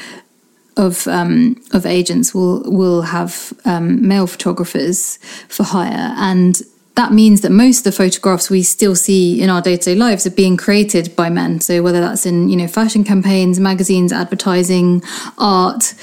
of 0.78 1.06
um, 1.08 1.62
of 1.74 1.86
agents 1.86 2.34
will 2.34 2.64
will 2.66 3.02
have 3.02 3.52
um, 3.66 4.08
male 4.08 4.26
photographers 4.26 5.18
for 5.50 5.64
hire, 5.64 6.14
and 6.16 6.62
that 6.96 7.12
means 7.12 7.42
that 7.42 7.52
most 7.52 7.80
of 7.80 7.84
the 7.84 7.92
photographs 7.92 8.50
we 8.50 8.64
still 8.64 8.96
see 8.96 9.42
in 9.42 9.50
our 9.50 9.62
day-to-day 9.62 9.96
lives 9.96 10.26
are 10.26 10.32
being 10.32 10.56
created 10.56 11.14
by 11.14 11.30
men 11.30 11.60
so 11.60 11.84
whether 11.84 12.00
that's 12.00 12.26
in 12.26 12.48
you 12.48 12.56
know 12.56 12.68
fashion 12.68 13.04
campaigns 13.04 13.60
magazines 13.60 14.14
advertising 14.14 15.04
art 15.38 15.94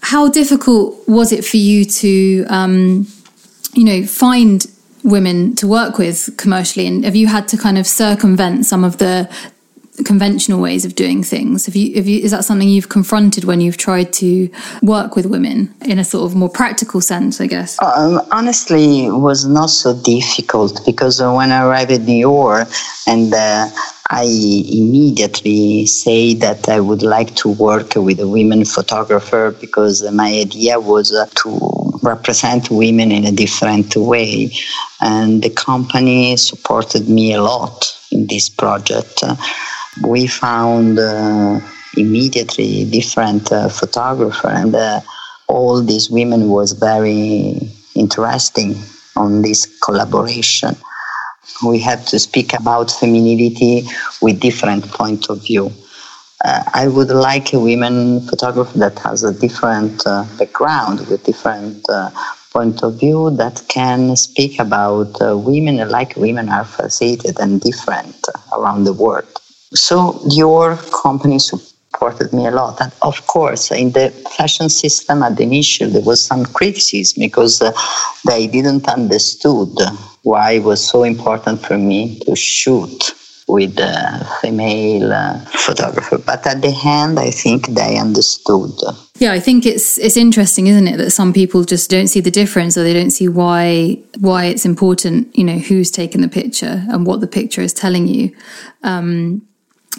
how 0.00 0.26
difficult 0.26 1.06
was 1.06 1.32
it 1.32 1.44
for 1.44 1.58
you 1.58 1.84
to 1.84 2.46
um, 2.48 3.06
you 3.74 3.84
know 3.84 4.06
find 4.06 4.66
women 5.06 5.54
to 5.56 5.66
work 5.66 5.98
with 5.98 6.36
commercially 6.36 6.86
and 6.86 7.04
have 7.04 7.16
you 7.16 7.28
had 7.28 7.48
to 7.48 7.56
kind 7.56 7.78
of 7.78 7.86
circumvent 7.86 8.66
some 8.66 8.84
of 8.84 8.98
the 8.98 9.28
conventional 10.04 10.60
ways 10.60 10.84
of 10.84 10.94
doing 10.94 11.22
things. 11.22 11.66
Have 11.66 11.76
you, 11.76 11.94
have 11.96 12.06
you, 12.06 12.20
is 12.20 12.30
that 12.30 12.44
something 12.44 12.68
you've 12.68 12.88
confronted 12.88 13.44
when 13.44 13.60
you've 13.60 13.76
tried 13.76 14.12
to 14.14 14.50
work 14.82 15.16
with 15.16 15.26
women 15.26 15.74
in 15.82 15.98
a 15.98 16.04
sort 16.04 16.30
of 16.30 16.36
more 16.36 16.48
practical 16.48 17.00
sense, 17.00 17.40
I 17.40 17.46
guess? 17.46 17.80
Um, 17.82 18.20
honestly, 18.30 19.10
was 19.10 19.46
not 19.46 19.70
so 19.70 19.98
difficult 20.02 20.84
because 20.84 21.20
when 21.20 21.50
I 21.50 21.64
arrived 21.64 21.92
at 21.92 22.00
Dior 22.00 22.66
and 23.06 23.32
uh, 23.32 23.68
I 24.10 24.24
immediately 24.24 25.86
say 25.86 26.34
that 26.34 26.68
I 26.68 26.80
would 26.80 27.02
like 27.02 27.34
to 27.36 27.48
work 27.48 27.94
with 27.96 28.20
a 28.20 28.28
women 28.28 28.64
photographer 28.64 29.50
because 29.60 30.08
my 30.12 30.28
idea 30.28 30.78
was 30.78 31.12
uh, 31.12 31.26
to 31.42 31.98
represent 32.02 32.70
women 32.70 33.10
in 33.10 33.24
a 33.24 33.32
different 33.32 33.96
way. 33.96 34.52
And 35.00 35.42
the 35.42 35.50
company 35.50 36.36
supported 36.36 37.08
me 37.08 37.34
a 37.34 37.42
lot 37.42 37.84
in 38.12 38.26
this 38.26 38.48
project 38.48 39.22
we 40.02 40.26
found 40.26 40.98
uh, 40.98 41.60
immediately 41.96 42.84
different 42.84 43.50
uh, 43.52 43.68
photographer 43.68 44.48
and 44.48 44.74
uh, 44.74 45.00
all 45.48 45.82
these 45.82 46.10
women 46.10 46.48
was 46.48 46.72
very 46.72 47.58
interesting 47.94 48.76
on 49.16 49.42
this 49.42 49.66
collaboration 49.80 50.76
we 51.64 51.78
had 51.78 52.06
to 52.08 52.18
speak 52.18 52.52
about 52.52 52.90
femininity 52.90 53.84
with 54.20 54.40
different 54.40 54.84
point 54.90 55.28
of 55.30 55.42
view. 55.44 55.72
Uh, 56.44 56.62
i 56.74 56.86
would 56.86 57.08
like 57.08 57.54
a 57.54 57.58
women 57.58 58.20
photographer 58.28 58.78
that 58.78 58.98
has 58.98 59.24
a 59.24 59.32
different 59.32 60.06
uh, 60.06 60.24
background 60.38 61.00
with 61.08 61.24
different 61.24 61.82
uh, 61.88 62.10
point 62.52 62.82
of 62.82 63.00
view 63.00 63.30
that 63.30 63.62
can 63.68 64.14
speak 64.16 64.58
about 64.58 65.12
women 65.50 65.76
like 65.88 66.14
women 66.16 66.48
are 66.50 66.64
faceted 66.64 67.38
and 67.40 67.60
different 67.62 68.16
around 68.56 68.84
the 68.84 68.92
world. 68.92 69.28
So 69.74 70.20
your 70.30 70.76
company 71.04 71.38
supported 71.96 72.32
me 72.32 72.46
a 72.46 72.50
lot. 72.50 72.80
And 72.80 72.92
of 73.02 73.26
course, 73.26 73.70
in 73.70 73.92
the 73.92 74.10
fashion 74.36 74.68
system 74.68 75.22
at 75.22 75.36
the 75.36 75.44
initial, 75.44 75.88
there 75.88 76.02
was 76.02 76.22
some 76.22 76.44
criticism 76.44 77.20
because 77.20 77.62
uh, 77.62 77.72
they 78.26 78.46
didn't 78.46 78.88
understood 78.88 79.74
why 80.22 80.52
it 80.52 80.62
was 80.62 80.86
so 80.86 81.04
important 81.04 81.64
for 81.64 81.78
me 81.78 82.18
to 82.20 82.36
shoot 82.36 83.14
with 83.48 83.78
a 83.78 84.26
female 84.42 85.12
uh, 85.12 85.38
photographer. 85.66 86.18
But 86.18 86.44
at 86.46 86.62
the 86.62 86.76
end, 86.84 87.18
I 87.18 87.30
think 87.30 87.68
they 87.68 87.96
understood. 87.96 88.72
Yeah, 89.18 89.32
I 89.32 89.40
think 89.40 89.64
it's 89.64 89.98
it's 89.98 90.16
interesting, 90.16 90.66
isn't 90.66 90.88
it, 90.88 90.96
that 90.98 91.12
some 91.12 91.32
people 91.32 91.64
just 91.64 91.88
don't 91.88 92.08
see 92.08 92.20
the 92.20 92.30
difference 92.30 92.76
or 92.76 92.82
they 92.82 92.92
don't 92.92 93.12
see 93.12 93.28
why 93.28 93.98
why 94.18 94.46
it's 94.46 94.66
important, 94.66 95.34
you 95.38 95.44
know, 95.44 95.58
who's 95.58 95.90
taken 95.90 96.20
the 96.20 96.28
picture 96.28 96.84
and 96.90 97.06
what 97.06 97.20
the 97.20 97.28
picture 97.28 97.62
is 97.62 97.72
telling 97.72 98.08
you. 98.08 98.34
Um, 98.82 99.42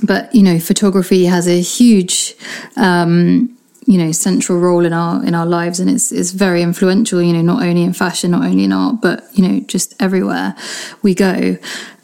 but 0.04 0.34
you 0.34 0.44
know, 0.44 0.60
photography 0.60 1.26
has 1.26 1.48
a 1.48 1.62
huge, 1.62 2.36
um, 2.76 3.56
you 3.86 3.98
know, 3.98 4.12
central 4.12 4.60
role 4.60 4.86
in 4.86 4.94
our 4.94 5.24
in 5.26 5.34
our 5.34 5.46
lives, 5.46 5.80
and 5.80 5.90
it's 5.90 6.12
it's 6.12 6.32
very 6.32 6.62
influential. 6.62 7.22
You 7.22 7.34
know, 7.34 7.42
not 7.42 7.64
only 7.64 7.84
in 7.84 7.94
fashion, 7.94 8.32
not 8.32 8.44
only 8.44 8.64
in 8.66 8.72
art, 8.72 9.02
but 9.02 9.26
you 9.34 9.48
know, 9.48 9.60
just 9.62 9.96
everywhere 10.02 10.56
we 11.02 11.16
go. 11.16 11.58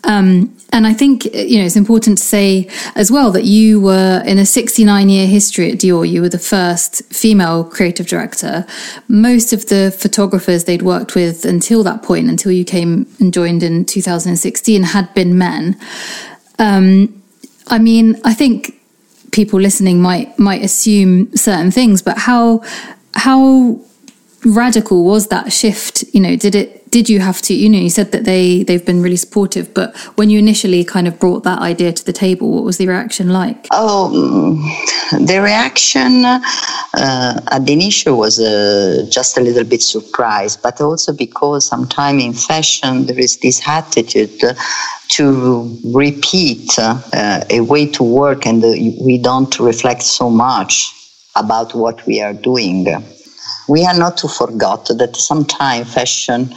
Um, 0.05 0.55
and 0.73 0.85
I 0.85 0.93
think 0.93 1.25
you 1.25 1.59
know 1.59 1.65
it's 1.65 1.75
important 1.75 2.17
to 2.17 2.23
say 2.23 2.69
as 2.95 3.11
well 3.11 3.31
that 3.31 3.45
you 3.45 3.79
were 3.79 4.21
in 4.25 4.37
a 4.37 4.45
69 4.45 5.07
year 5.07 5.27
history 5.27 5.71
at 5.71 5.77
Dior. 5.77 6.09
You 6.09 6.21
were 6.21 6.29
the 6.29 6.39
first 6.39 7.03
female 7.13 7.63
creative 7.63 8.07
director. 8.07 8.65
Most 9.07 9.53
of 9.53 9.67
the 9.67 9.95
photographers 9.97 10.65
they'd 10.65 10.81
worked 10.81 11.15
with 11.15 11.45
until 11.45 11.83
that 11.83 12.01
point, 12.01 12.27
until 12.27 12.51
you 12.51 12.65
came 12.65 13.07
and 13.19 13.33
joined 13.33 13.63
in 13.63 13.85
2016, 13.85 14.83
had 14.83 15.13
been 15.13 15.37
men. 15.37 15.79
Um, 16.59 17.22
I 17.67 17.79
mean, 17.79 18.19
I 18.23 18.33
think 18.33 18.79
people 19.31 19.59
listening 19.59 20.01
might 20.01 20.37
might 20.37 20.63
assume 20.63 21.35
certain 21.35 21.71
things, 21.71 22.01
but 22.01 22.17
how 22.17 22.61
how 23.15 23.79
radical 24.45 25.03
was 25.03 25.27
that 25.27 25.51
shift? 25.51 26.03
You 26.13 26.21
know, 26.21 26.35
did 26.35 26.55
it 26.55 26.82
did 26.93 27.09
you 27.09 27.19
have 27.19 27.41
to 27.41 27.55
you 27.55 27.67
know 27.67 27.79
you 27.79 27.89
said 27.89 28.11
that 28.11 28.23
they 28.23 28.61
they've 28.63 28.85
been 28.85 29.01
really 29.01 29.21
supportive 29.25 29.73
but 29.73 29.97
when 30.17 30.29
you 30.29 30.37
initially 30.37 30.83
kind 30.83 31.07
of 31.07 31.19
brought 31.19 31.41
that 31.43 31.59
idea 31.59 31.91
to 31.91 32.05
the 32.05 32.13
table 32.13 32.51
what 32.51 32.63
was 32.63 32.77
the 32.77 32.87
reaction 32.87 33.29
like? 33.29 33.67
Oh 33.71 34.03
the 35.31 35.39
reaction 35.41 36.23
uh, 36.23 37.41
at 37.55 37.65
the 37.65 37.73
initial 37.73 38.17
was 38.17 38.39
uh, 38.39 39.07
just 39.09 39.37
a 39.39 39.41
little 39.41 39.63
bit 39.63 39.81
surprised 39.81 40.61
but 40.61 40.79
also 40.79 41.11
because 41.13 41.67
sometimes 41.67 42.23
in 42.23 42.33
fashion 42.33 43.07
there 43.07 43.19
is 43.19 43.37
this 43.37 43.67
attitude 43.67 44.39
to 45.15 45.79
repeat 45.83 46.69
uh, 46.77 47.43
a 47.49 47.61
way 47.61 47.87
to 47.87 48.03
work 48.03 48.45
and 48.45 48.61
we 49.07 49.17
don't 49.17 49.59
reflect 49.59 50.03
so 50.03 50.29
much 50.29 50.73
about 51.35 51.73
what 51.73 52.05
we 52.05 52.21
are 52.21 52.33
doing. 52.33 52.85
We 53.67 53.85
are 53.85 53.97
not 53.97 54.17
to 54.17 54.27
forget 54.27 54.85
that 54.99 55.15
sometimes 55.15 55.93
fashion 55.93 56.53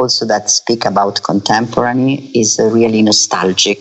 also 0.00 0.26
that 0.26 0.48
speak 0.50 0.84
about 0.84 1.22
contemporary 1.22 2.14
is 2.34 2.58
really 2.58 3.02
nostalgic. 3.02 3.80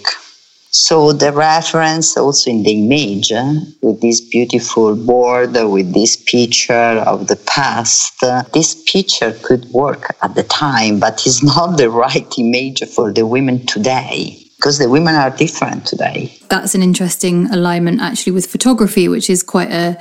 So 0.71 1.13
the 1.13 1.31
reference 1.31 2.15
also 2.15 2.51
in 2.51 2.61
the 2.63 2.73
image 2.83 3.31
uh, 3.31 3.53
with 3.81 4.01
this 4.01 4.21
beautiful 4.21 4.95
board, 4.95 5.53
with 5.53 5.93
this 5.93 6.15
picture 6.15 7.01
of 7.13 7.27
the 7.27 7.37
past, 7.47 8.23
this 8.53 8.83
picture 8.91 9.31
could 9.41 9.65
work 9.71 10.15
at 10.21 10.35
the 10.35 10.43
time, 10.43 10.99
but 10.99 11.25
it's 11.25 11.41
not 11.55 11.77
the 11.77 11.89
right 11.89 12.31
image 12.37 12.83
for 12.95 13.11
the 13.11 13.25
women 13.25 13.65
today 13.65 14.45
because 14.57 14.77
the 14.77 14.89
women 14.89 15.15
are 15.15 15.29
different 15.29 15.87
today. 15.87 16.37
That's 16.49 16.75
an 16.75 16.83
interesting 16.83 17.47
alignment 17.49 18.01
actually 18.01 18.33
with 18.33 18.45
photography, 18.45 19.07
which 19.07 19.29
is 19.29 19.41
quite 19.41 19.71
a 19.71 19.97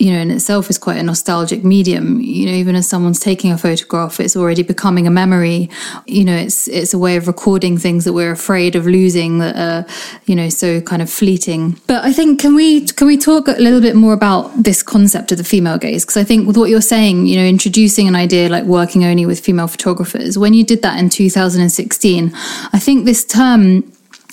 you 0.00 0.10
know, 0.10 0.18
in 0.18 0.30
itself 0.30 0.70
is 0.70 0.78
quite 0.78 0.96
a 0.96 1.02
nostalgic 1.02 1.62
medium. 1.62 2.22
You 2.22 2.46
know, 2.46 2.52
even 2.52 2.74
as 2.74 2.88
someone's 2.88 3.20
taking 3.20 3.52
a 3.52 3.58
photograph, 3.58 4.18
it's 4.18 4.34
already 4.34 4.62
becoming 4.62 5.06
a 5.06 5.10
memory. 5.10 5.68
You 6.06 6.24
know, 6.24 6.34
it's 6.34 6.68
it's 6.68 6.94
a 6.94 6.98
way 6.98 7.16
of 7.16 7.26
recording 7.26 7.76
things 7.76 8.06
that 8.06 8.14
we're 8.14 8.32
afraid 8.32 8.76
of 8.76 8.86
losing 8.86 9.38
that 9.40 9.56
are, 9.56 9.86
you 10.24 10.34
know, 10.34 10.48
so 10.48 10.80
kind 10.80 11.02
of 11.02 11.10
fleeting. 11.10 11.78
But 11.86 12.02
I 12.02 12.14
think 12.14 12.40
can 12.40 12.54
we 12.54 12.86
can 12.86 13.06
we 13.06 13.18
talk 13.18 13.46
a 13.46 13.52
little 13.52 13.82
bit 13.82 13.94
more 13.94 14.14
about 14.14 14.50
this 14.62 14.82
concept 14.82 15.32
of 15.32 15.38
the 15.38 15.44
female 15.44 15.76
gaze? 15.76 16.06
Because 16.06 16.16
I 16.16 16.24
think 16.24 16.46
with 16.46 16.56
what 16.56 16.70
you're 16.70 16.80
saying, 16.80 17.26
you 17.26 17.36
know, 17.36 17.44
introducing 17.44 18.08
an 18.08 18.16
idea 18.16 18.48
like 18.48 18.64
working 18.64 19.04
only 19.04 19.26
with 19.26 19.40
female 19.40 19.68
photographers, 19.68 20.38
when 20.38 20.54
you 20.54 20.64
did 20.64 20.80
that 20.80 20.98
in 20.98 21.10
2016, 21.10 22.32
I 22.72 22.78
think 22.78 23.04
this 23.04 23.22
term 23.26 23.84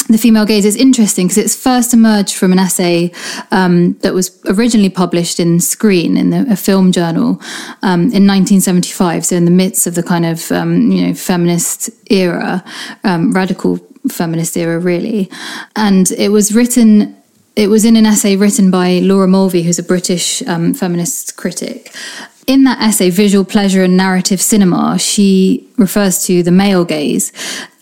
the 0.09 0.17
female 0.17 0.45
gaze 0.45 0.65
is 0.65 0.75
interesting 0.75 1.27
because 1.27 1.37
it's 1.37 1.55
first 1.55 1.93
emerged 1.93 2.35
from 2.35 2.51
an 2.51 2.59
essay 2.59 3.11
um, 3.51 3.93
that 3.99 4.13
was 4.13 4.39
originally 4.45 4.89
published 4.89 5.39
in 5.39 5.59
Screen 5.59 6.17
in 6.17 6.29
the, 6.29 6.45
a 6.49 6.55
film 6.55 6.91
journal 6.91 7.41
um, 7.83 8.01
in 8.13 8.25
1975. 8.25 9.25
So 9.25 9.35
in 9.35 9.45
the 9.45 9.51
midst 9.51 9.87
of 9.87 9.95
the 9.95 10.03
kind 10.03 10.25
of 10.25 10.51
um, 10.51 10.91
you 10.91 11.07
know 11.07 11.13
feminist 11.13 11.89
era, 12.09 12.63
um, 13.03 13.31
radical 13.33 13.77
feminist 14.09 14.55
era, 14.55 14.79
really, 14.79 15.29
and 15.75 16.11
it 16.11 16.29
was 16.29 16.53
written. 16.53 17.15
It 17.55 17.71
was 17.71 17.85
in 17.85 17.95
an 17.95 18.05
essay 18.05 18.35
written 18.35 18.69
by 18.69 18.99
Laura 18.99 19.27
Mulvey, 19.27 19.63
who's 19.63 19.79
a 19.79 19.83
British 19.83 20.43
um, 20.43 20.75
feminist 20.75 21.37
critic, 21.37 21.91
in 22.47 22.63
that 22.63 22.81
essay, 22.81 23.09
Visual 23.09 23.43
Pleasure 23.43 23.83
and 23.83 23.97
Narrative 23.97 24.41
Cinema, 24.41 24.97
she 24.97 25.67
refers 25.77 26.25
to 26.25 26.41
the 26.43 26.51
male 26.51 26.85
gaze, 26.85 27.33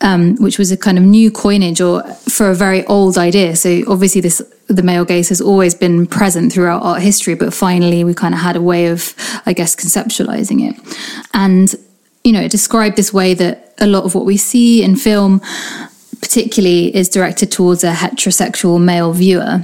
um, 0.02 0.36
which 0.38 0.58
was 0.58 0.72
a 0.72 0.78
kind 0.78 0.98
of 0.98 1.04
new 1.04 1.30
coinage 1.30 1.80
or 1.80 2.04
for 2.04 2.50
a 2.50 2.56
very 2.56 2.84
old 2.88 3.18
idea. 3.18 3.56
So 3.56 3.84
obviously, 3.88 4.22
this 4.22 4.42
the 4.68 4.82
male 4.82 5.06
gaze 5.06 5.30
has 5.30 5.40
always 5.40 5.76
been 5.76 6.08
present 6.08 6.52
throughout 6.52 6.82
art 6.82 7.04
history, 7.04 7.36
but 7.36 7.54
finally, 7.54 8.04
we 8.04 8.16
kind 8.16 8.34
of 8.34 8.40
had 8.40 8.56
a 8.56 8.62
way 8.62 8.88
of, 8.88 9.14
I 9.46 9.54
guess, 9.54 9.76
conceptualizing 9.76 10.68
it. 10.68 10.98
And 11.36 11.74
you 12.24 12.32
know, 12.32 12.42
it 12.42 12.52
described 12.52 12.96
this 12.96 13.14
way 13.14 13.36
that 13.36 13.76
a 13.78 13.86
lot 13.86 14.04
of 14.04 14.16
what 14.16 14.26
we 14.26 14.36
see 14.36 14.84
in 14.84 14.96
film, 14.96 15.42
particularly, 16.22 16.96
is 16.96 17.08
directed 17.08 17.52
towards 17.52 17.84
a 17.84 17.94
heterosexual 17.94 18.84
male 18.84 19.14
viewer 19.14 19.64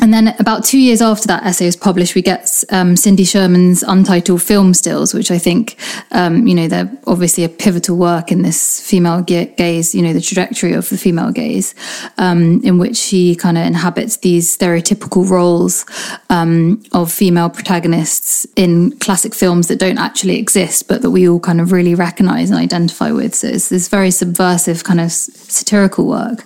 and 0.00 0.12
then 0.12 0.34
about 0.38 0.64
two 0.64 0.78
years 0.78 1.00
after 1.00 1.26
that 1.28 1.44
essay 1.44 1.66
was 1.66 1.76
published, 1.76 2.14
we 2.14 2.22
get 2.22 2.64
um, 2.70 2.96
Cindy 2.96 3.24
Sherman's 3.24 3.82
untitled 3.82 4.42
film 4.42 4.74
stills, 4.74 5.14
which 5.14 5.30
I 5.30 5.38
think, 5.38 5.76
um, 6.10 6.46
you 6.46 6.54
know, 6.54 6.68
they're 6.68 6.90
obviously 7.06 7.44
a 7.44 7.48
pivotal 7.48 7.96
work 7.96 8.30
in 8.30 8.42
this 8.42 8.80
female 8.80 9.22
gaze, 9.22 9.94
you 9.94 10.02
know, 10.02 10.12
the 10.12 10.20
trajectory 10.20 10.74
of 10.74 10.88
the 10.90 10.98
female 10.98 11.30
gaze, 11.30 11.74
um, 12.18 12.60
in 12.62 12.78
which 12.78 12.96
she 12.96 13.34
kind 13.34 13.56
of 13.56 13.66
inhabits 13.66 14.18
these 14.18 14.56
stereotypical 14.56 15.28
roles 15.28 15.86
um, 16.30 16.82
of 16.92 17.10
female 17.10 17.48
protagonists 17.48 18.46
in 18.56 18.96
classic 18.98 19.34
films 19.34 19.68
that 19.68 19.78
don't 19.78 19.98
actually 19.98 20.38
exist, 20.38 20.88
but 20.88 21.02
that 21.02 21.10
we 21.10 21.28
all 21.28 21.40
kind 21.40 21.60
of 21.60 21.72
really 21.72 21.94
recognize 21.94 22.50
and 22.50 22.58
identify 22.58 23.10
with. 23.10 23.34
So 23.34 23.48
it's 23.48 23.70
this 23.70 23.88
very 23.88 24.10
subversive 24.10 24.84
kind 24.84 25.00
of 25.00 25.10
satirical 25.12 26.06
work. 26.06 26.44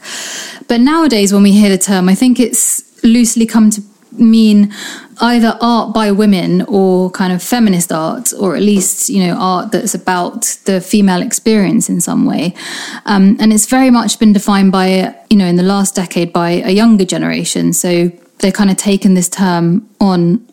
But 0.69 0.81
nowadays, 0.81 1.33
when 1.33 1.43
we 1.43 1.53
hear 1.53 1.69
the 1.69 1.79
term, 1.79 2.09
I 2.09 2.15
think 2.15 2.39
it's 2.39 2.90
loosely 3.03 3.47
come 3.47 3.71
to 3.71 3.83
mean 4.13 4.73
either 5.21 5.57
art 5.61 5.95
by 5.95 6.11
women 6.11 6.63
or 6.63 7.11
kind 7.11 7.33
of 7.33 7.43
feminist 7.43 7.93
art, 7.93 8.33
or 8.39 8.57
at 8.57 8.63
least, 8.63 9.09
you 9.09 9.25
know, 9.27 9.35
art 9.35 9.73
that's 9.73 9.95
about 9.95 10.43
the 10.65 10.81
female 10.81 11.23
experience 11.23 11.89
in 11.89 12.01
some 12.01 12.27
way. 12.27 12.55
Um, 13.07 13.37
and 13.39 13.53
it's 13.53 13.67
very 13.67 13.91
much 13.91 14.19
been 14.19 14.33
defined 14.33 14.73
by, 14.73 15.15
you 15.29 15.37
know, 15.37 15.47
in 15.47 15.57
the 15.57 15.63
last 15.63 15.95
decade 15.95 16.33
by 16.33 16.51
a 16.51 16.71
younger 16.71 17.05
generation. 17.05 17.73
So 17.73 18.11
they've 18.39 18.53
kind 18.53 18.71
of 18.71 18.77
taken 18.77 19.15
this 19.15 19.29
term 19.29 19.89
on 20.01 20.47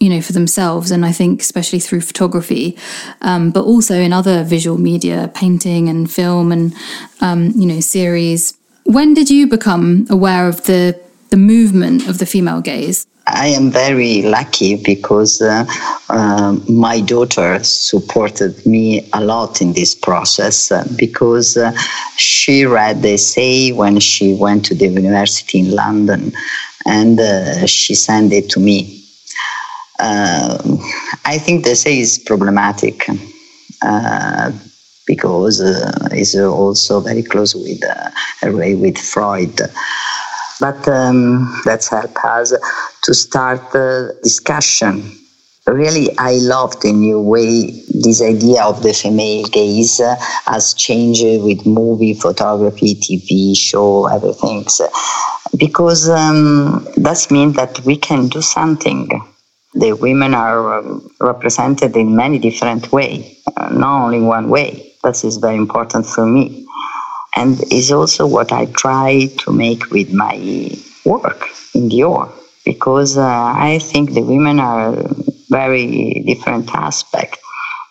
you 0.00 0.10
know, 0.10 0.20
for 0.20 0.32
themselves. 0.34 0.90
And 0.90 1.06
I 1.06 1.12
think 1.12 1.40
especially 1.40 1.78
through 1.78 2.02
photography, 2.02 2.76
um, 3.22 3.50
but 3.50 3.64
also 3.64 3.94
in 3.94 4.12
other 4.12 4.44
visual 4.44 4.76
media, 4.76 5.30
painting 5.34 5.88
and 5.88 6.10
film 6.10 6.52
and, 6.52 6.74
um, 7.22 7.52
you 7.54 7.64
know, 7.64 7.80
series. 7.80 8.54
When 8.82 9.14
did 9.14 9.30
you 9.30 9.46
become 9.46 10.06
aware 10.10 10.46
of 10.46 10.64
the 10.64 11.00
the 11.34 11.54
movement 11.56 12.06
of 12.06 12.18
the 12.18 12.26
female 12.26 12.60
gaze? 12.60 13.08
I 13.26 13.48
am 13.48 13.68
very 13.68 14.22
lucky 14.22 14.76
because 14.76 15.42
uh, 15.42 15.64
uh, 16.08 16.56
my 16.68 17.00
daughter 17.00 17.58
supported 17.64 18.64
me 18.64 18.86
a 19.12 19.20
lot 19.20 19.60
in 19.60 19.72
this 19.72 19.96
process 19.96 20.70
uh, 20.70 20.86
because 20.96 21.56
uh, 21.56 21.72
she 22.16 22.64
read 22.66 23.02
the 23.02 23.14
essay 23.14 23.72
when 23.72 23.98
she 23.98 24.34
went 24.34 24.64
to 24.66 24.76
the 24.76 24.86
university 24.86 25.58
in 25.58 25.72
London 25.72 26.32
and 26.86 27.18
uh, 27.18 27.66
she 27.66 27.96
sent 27.96 28.32
it 28.32 28.48
to 28.50 28.60
me. 28.60 28.78
Uh, 29.98 30.56
I 31.24 31.38
think 31.38 31.64
the 31.64 31.72
essay 31.72 31.98
is 31.98 32.16
problematic 32.18 33.08
because 35.04 35.60
it's 36.12 36.36
also 36.36 37.00
very 37.00 37.24
close 37.24 37.56
with, 37.56 37.82
with 38.80 38.98
Freud 38.98 39.60
but 40.60 40.86
um, 40.88 41.60
that's 41.64 41.88
helped 41.88 42.16
us 42.24 42.52
to 43.02 43.14
start 43.14 43.60
the 43.72 44.18
discussion. 44.22 45.18
Really, 45.66 46.10
I 46.18 46.32
love 46.34 46.78
the 46.80 46.92
new 46.92 47.20
way 47.20 47.70
this 47.88 48.20
idea 48.20 48.62
of 48.62 48.82
the 48.82 48.92
female 48.92 49.46
gaze 49.46 49.98
has 50.44 50.74
changed 50.74 51.24
with 51.42 51.64
movie, 51.64 52.12
photography, 52.12 52.94
TV 52.94 53.56
show, 53.56 54.06
everything. 54.06 54.66
Because 55.56 56.08
um, 56.08 56.86
that 56.96 57.26
means 57.30 57.56
that 57.56 57.80
we 57.80 57.96
can 57.96 58.28
do 58.28 58.42
something. 58.42 59.08
The 59.72 59.94
women 59.94 60.34
are 60.34 60.78
um, 60.78 61.10
represented 61.18 61.96
in 61.96 62.14
many 62.14 62.38
different 62.38 62.92
ways, 62.92 63.42
uh, 63.56 63.70
not 63.70 64.04
only 64.04 64.20
one 64.20 64.50
way. 64.50 64.92
That 65.02 65.24
is 65.24 65.38
very 65.38 65.56
important 65.56 66.06
for 66.06 66.26
me 66.26 66.64
and 67.36 67.60
is 67.72 67.90
also 67.92 68.26
what 68.26 68.52
I 68.52 68.66
try 68.66 69.26
to 69.38 69.52
make 69.52 69.90
with 69.90 70.12
my 70.12 70.36
work 71.04 71.48
in 71.74 71.88
Dior 71.88 72.32
because 72.64 73.18
uh, 73.18 73.22
I 73.24 73.78
think 73.80 74.12
the 74.12 74.22
women 74.22 74.58
are 74.58 74.94
very 75.50 76.22
different 76.26 76.74
aspects. 76.74 77.38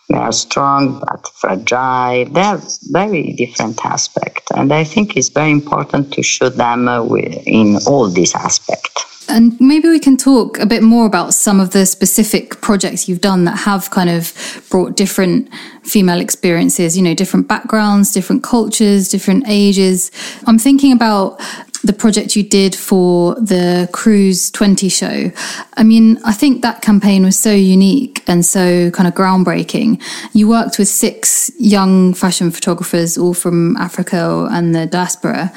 They 0.10 0.18
are 0.18 0.32
strong 0.32 1.00
but 1.00 1.28
fragile. 1.30 2.26
They 2.26 2.42
have 2.42 2.64
very 2.92 3.34
different 3.34 3.84
aspects, 3.86 4.52
and 4.52 4.74
I 4.74 4.84
think 4.84 5.16
it's 5.16 5.30
very 5.30 5.52
important 5.52 6.14
to 6.14 6.24
show 6.24 6.50
them 6.50 6.88
uh, 6.88 7.06
in 7.06 7.78
all 7.88 8.10
these 8.10 8.36
aspects. 8.36 9.13
And 9.30 9.60
maybe 9.60 9.88
we 9.88 10.00
can 10.00 10.18
talk 10.18 10.60
a 10.60 10.66
bit 10.66 10.84
more 10.84 11.06
about 11.06 11.34
some 11.34 11.60
of 11.60 11.72
the 11.72 11.86
specific 11.86 12.62
projects 12.62 13.08
you've 13.08 13.22
done 13.22 13.46
that 13.46 13.58
have 13.60 13.90
kind 13.90 14.10
of 14.10 14.34
brought 14.70 14.96
different 14.96 15.50
female 15.84 16.20
experiences, 16.20 16.98
you 16.98 17.04
know, 17.04 17.14
different 17.14 17.48
backgrounds, 17.48 18.12
different 18.12 18.44
cultures, 18.44 19.10
different 19.10 19.46
ages. 19.48 20.12
I'm 20.46 20.60
thinking 20.60 20.92
about 20.92 21.42
the 21.84 21.94
project 21.94 22.36
you 22.36 22.44
did 22.44 22.76
for 22.76 23.36
the 23.36 23.90
Cruise 23.92 24.50
20 24.52 24.88
show. 24.88 25.32
I 25.76 25.84
mean, 25.84 26.18
I 26.24 26.32
think 26.32 26.62
that 26.62 26.82
campaign 26.82 27.26
was 27.26 27.38
so 27.38 27.52
unique 27.52 28.24
and 28.28 28.46
so 28.46 28.90
kind 28.92 29.08
of 29.08 29.14
groundbreaking. 29.14 30.02
You 30.34 30.48
worked 30.48 30.80
with 30.80 30.88
six 30.88 31.52
young 31.60 32.14
fashion 32.14 32.52
photographers, 32.52 33.18
all 33.18 33.34
from 33.34 33.76
Africa 33.78 34.48
and 34.52 34.74
the 34.74 34.86
diaspora. 34.86 35.52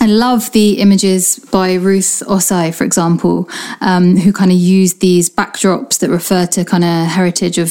I 0.00 0.06
love 0.06 0.50
the 0.52 0.80
images 0.80 1.38
by 1.38 1.74
Ruth 1.74 2.22
Ossai, 2.26 2.74
for 2.74 2.84
example, 2.84 3.48
um, 3.80 4.16
who 4.16 4.32
kind 4.32 4.50
of 4.50 4.56
used 4.56 5.00
these 5.00 5.30
backdrops 5.30 6.00
that 6.00 6.10
refer 6.10 6.46
to 6.46 6.64
kind 6.64 6.82
of 6.84 7.06
heritage 7.06 7.58
of 7.58 7.70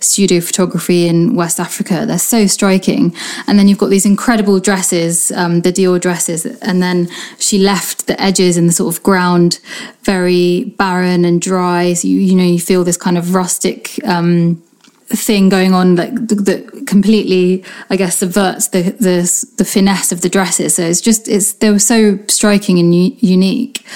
studio 0.00 0.40
photography 0.40 1.08
in 1.08 1.34
West 1.34 1.58
Africa. 1.58 2.04
They're 2.06 2.18
so 2.18 2.46
striking. 2.46 3.14
And 3.48 3.58
then 3.58 3.66
you've 3.66 3.78
got 3.78 3.90
these 3.90 4.06
incredible 4.06 4.60
dresses, 4.60 5.32
um, 5.32 5.62
the 5.62 5.72
Dior 5.72 6.00
dresses, 6.00 6.46
and 6.46 6.82
then 6.82 7.08
she 7.48 7.58
left 7.58 8.06
the 8.06 8.20
edges 8.20 8.58
and 8.58 8.68
the 8.68 8.72
sort 8.72 8.94
of 8.94 9.02
ground 9.02 9.58
very 10.02 10.64
barren 10.76 11.24
and 11.24 11.40
dry. 11.40 11.94
So 11.94 12.06
you, 12.06 12.18
you 12.18 12.34
know, 12.34 12.44
you 12.44 12.60
feel 12.60 12.84
this 12.84 12.98
kind 12.98 13.16
of 13.16 13.34
rustic, 13.34 13.98
um, 14.04 14.62
thing 15.10 15.48
going 15.48 15.72
on 15.72 15.94
that 15.94 16.84
completely 16.86 17.64
i 17.88 17.96
guess 17.96 18.18
subverts 18.18 18.68
the, 18.68 18.82
the 19.00 19.22
the 19.56 19.64
finesse 19.64 20.12
of 20.12 20.20
the 20.20 20.28
dresses. 20.28 20.74
So 20.74 20.82
it's 20.82 21.00
just 21.00 21.28
it's 21.28 21.54
they 21.54 21.70
were 21.70 21.78
so 21.78 22.18
striking 22.28 22.78
and 22.78 22.94
u- 22.94 23.16
unique. 23.20 23.86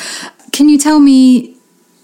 Can 0.53 0.71
you 0.71 0.79
tell 0.79 1.01
me 1.01 1.55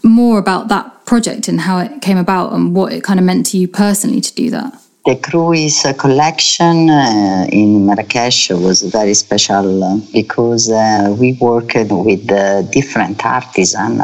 more 0.03 0.39
about 0.39 0.69
that 0.69 1.07
project 1.07 1.49
and 1.49 1.63
how 1.63 1.79
it 1.79 2.03
came 2.03 2.19
about 2.19 2.53
and 2.53 2.75
what 2.75 2.93
it 2.93 3.03
kind 3.03 3.19
of 3.19 3.25
meant 3.25 3.47
to 3.47 3.57
you 3.57 3.67
personally 3.67 4.21
to 4.21 4.35
do 4.35 4.51
that 4.51 4.79
the 5.05 5.17
cruise 5.17 5.87
collection 5.99 6.91
uh, 6.91 7.47
in 7.51 7.87
Marrakesh 7.87 8.51
was 8.51 8.83
very 8.83 9.15
special 9.15 9.85
uh, 9.85 9.97
because 10.13 10.71
uh, 10.71 11.15
we 11.19 11.33
worked 11.41 11.77
with 11.91 12.31
uh, 12.31 12.63
different 12.63 13.25
artisans 13.25 14.03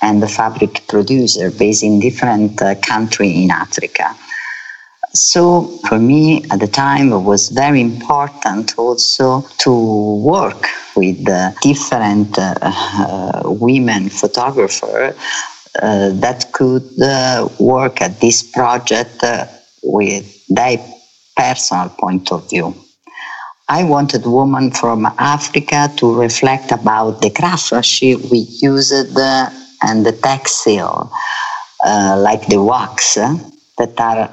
and 0.00 0.30
fabric 0.30 0.86
producer 0.88 1.50
based 1.50 1.84
in 1.84 2.00
different 2.00 2.60
uh, 2.60 2.74
countries 2.76 3.36
in 3.36 3.50
Africa. 3.50 4.16
So 5.14 5.62
for 5.86 5.98
me 5.98 6.44
at 6.50 6.60
the 6.60 6.66
time 6.66 7.12
it 7.12 7.18
was 7.18 7.50
very 7.50 7.80
important 7.80 8.76
also 8.78 9.42
to 9.58 9.72
work 10.22 10.66
with 10.96 11.28
uh, 11.28 11.52
different 11.60 12.36
women 13.44 14.08
photographers 14.08 15.14
that 15.74 16.46
could 16.52 16.88
work 17.60 18.00
at 18.00 18.20
this 18.20 18.42
project 18.42 19.22
with 19.82 20.46
their 20.48 20.78
personal 21.36 21.88
point 21.90 22.30
of 22.32 22.48
view. 22.48 22.74
I 23.68 23.84
wanted 23.84 24.26
women 24.26 24.70
from 24.70 25.06
Africa 25.06 25.90
to 25.96 26.14
reflect 26.14 26.72
about 26.72 27.22
the 27.22 27.30
craftsmanship 27.30 28.20
we 28.30 28.38
used 28.60 29.16
uh, 29.16 29.50
and 29.82 30.04
the 30.04 30.12
textile, 30.12 31.10
uh, 31.84 32.16
like 32.18 32.46
the 32.46 32.62
wax, 32.62 33.16
uh, 33.16 33.36
that 33.78 33.98
are 33.98 34.30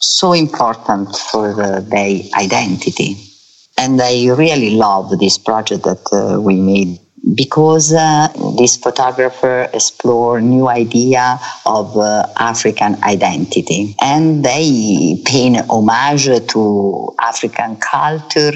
so 0.00 0.32
important 0.32 1.16
for 1.16 1.54
the, 1.54 1.80
their 1.88 2.20
identity. 2.38 3.16
And 3.78 4.00
I 4.00 4.28
really 4.34 4.70
love 4.70 5.18
this 5.18 5.38
project 5.38 5.84
that 5.84 6.06
uh, 6.12 6.40
we 6.40 6.56
made 6.56 7.00
because 7.32 7.92
uh, 7.92 8.28
this 8.58 8.76
photographer 8.76 9.68
explore 9.72 10.40
new 10.40 10.68
idea 10.68 11.38
of 11.64 11.96
uh, 11.96 12.26
African 12.36 13.02
identity 13.02 13.96
and 14.00 14.44
they 14.44 15.22
pay 15.24 15.54
homage 15.70 16.28
to 16.48 17.14
African 17.20 17.76
culture 17.76 18.52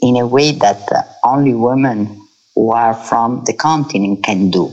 in 0.00 0.16
a 0.16 0.26
way 0.26 0.52
that 0.52 0.88
only 1.24 1.52
women 1.52 2.26
who 2.54 2.70
are 2.72 2.94
from 2.94 3.44
the 3.44 3.52
continent 3.52 4.24
can 4.24 4.50
do. 4.50 4.72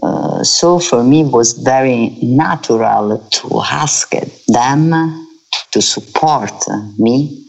Uh, 0.00 0.44
so 0.44 0.78
for 0.78 1.02
me 1.02 1.22
it 1.22 1.32
was 1.32 1.54
very 1.54 2.10
natural 2.22 3.18
to 3.30 3.60
ask 3.64 4.12
them 4.46 5.28
to 5.72 5.82
support 5.82 6.52
me 6.98 7.44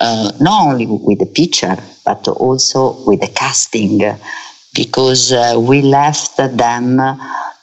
uh, 0.00 0.30
not 0.40 0.68
only 0.68 0.86
with 0.86 1.18
the 1.18 1.26
picture 1.26 1.76
but 2.04 2.28
also 2.28 3.02
with 3.06 3.20
the 3.20 3.28
casting 3.28 4.02
because 4.76 5.32
uh, 5.32 5.56
we 5.58 5.82
left 5.82 6.36
them 6.36 7.00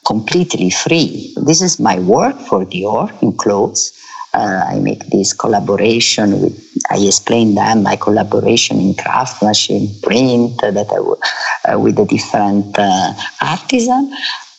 completely 0.05 0.69
free. 0.69 1.33
This 1.37 1.61
is 1.61 1.79
my 1.79 1.99
work 1.99 2.37
for 2.39 2.65
Dior 2.65 3.09
in 3.21 3.37
clothes. 3.37 3.93
Uh, 4.33 4.65
I 4.67 4.79
make 4.79 5.05
this 5.11 5.31
collaboration 5.31 6.41
with, 6.41 6.57
I 6.89 6.97
explain 6.97 7.53
them 7.53 7.83
my 7.83 7.95
collaboration 7.95 8.79
in 8.79 8.95
craftsmanship, 8.95 10.01
print, 10.01 10.59
that 10.61 10.87
I, 10.89 11.71
uh, 11.71 11.79
with 11.79 11.97
the 11.97 12.05
different 12.05 12.77
uh, 12.77 13.13
artisan. 13.41 14.11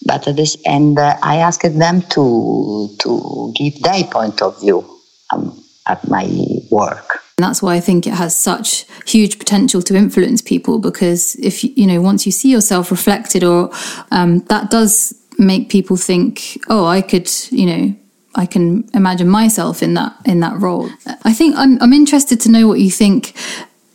But 0.06 0.24
this, 0.36 0.56
and 0.64 0.96
uh, 0.98 1.16
I 1.22 1.36
asked 1.38 1.62
them 1.78 2.02
to 2.10 2.94
to 3.00 3.52
give 3.56 3.82
their 3.82 4.04
point 4.04 4.42
of 4.42 4.60
view 4.60 4.84
um, 5.32 5.60
at 5.88 6.06
my 6.08 6.28
work. 6.70 7.13
And 7.37 7.44
that's 7.44 7.61
why 7.61 7.75
I 7.75 7.81
think 7.81 8.07
it 8.07 8.12
has 8.12 8.37
such 8.37 8.87
huge 9.07 9.40
potential 9.40 9.83
to 9.83 9.97
influence 9.97 10.40
people 10.40 10.79
because 10.79 11.35
if 11.37 11.64
you 11.64 11.87
know 11.87 12.01
once 12.01 12.27
you 12.27 12.33
see 12.33 12.51
yourself 12.51 12.92
reflected, 12.92 13.42
or 13.42 13.73
um, 14.12 14.40
that 14.44 14.70
does 14.70 15.14
make 15.37 15.68
people 15.68 15.97
think, 15.97 16.61
oh, 16.68 16.85
I 16.85 17.03
could, 17.03 17.29
you 17.51 17.66
know, 17.66 17.97
I 18.37 18.47
can 18.47 18.88
imagine 18.94 19.29
myself 19.29 19.83
in 19.83 19.94
that 19.94 20.16
in 20.25 20.40
that 20.40 20.61
role. 20.61 20.88
I 21.25 21.33
think 21.33 21.57
I'm 21.57 21.81
I'm 21.83 21.92
interested 21.92 22.40
to 22.42 22.51
know 22.51 22.68
what 22.68 22.79
you 22.79 22.90
think 22.90 23.35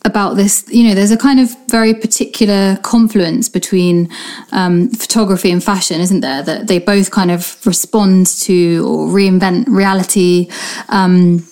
about 0.04 0.36
this. 0.36 0.66
You 0.70 0.90
know, 0.90 0.96
there's 0.96 1.12
a 1.12 1.18
kind 1.18 1.40
of 1.40 1.56
very 1.70 1.94
particular 1.94 2.78
confluence 2.84 3.48
between 3.48 4.10
um, 4.52 4.90
photography 4.90 5.52
and 5.52 5.64
fashion, 5.64 6.02
isn't 6.02 6.22
there? 6.22 6.44
That 6.44 6.68
they 6.68 6.80
both 6.80 7.12
kind 7.12 7.32
of 7.32 7.66
respond 7.66 8.28
to 8.42 8.86
or 8.86 9.08
reinvent 9.08 9.68
reality. 9.68 10.50
Um, 10.90 11.46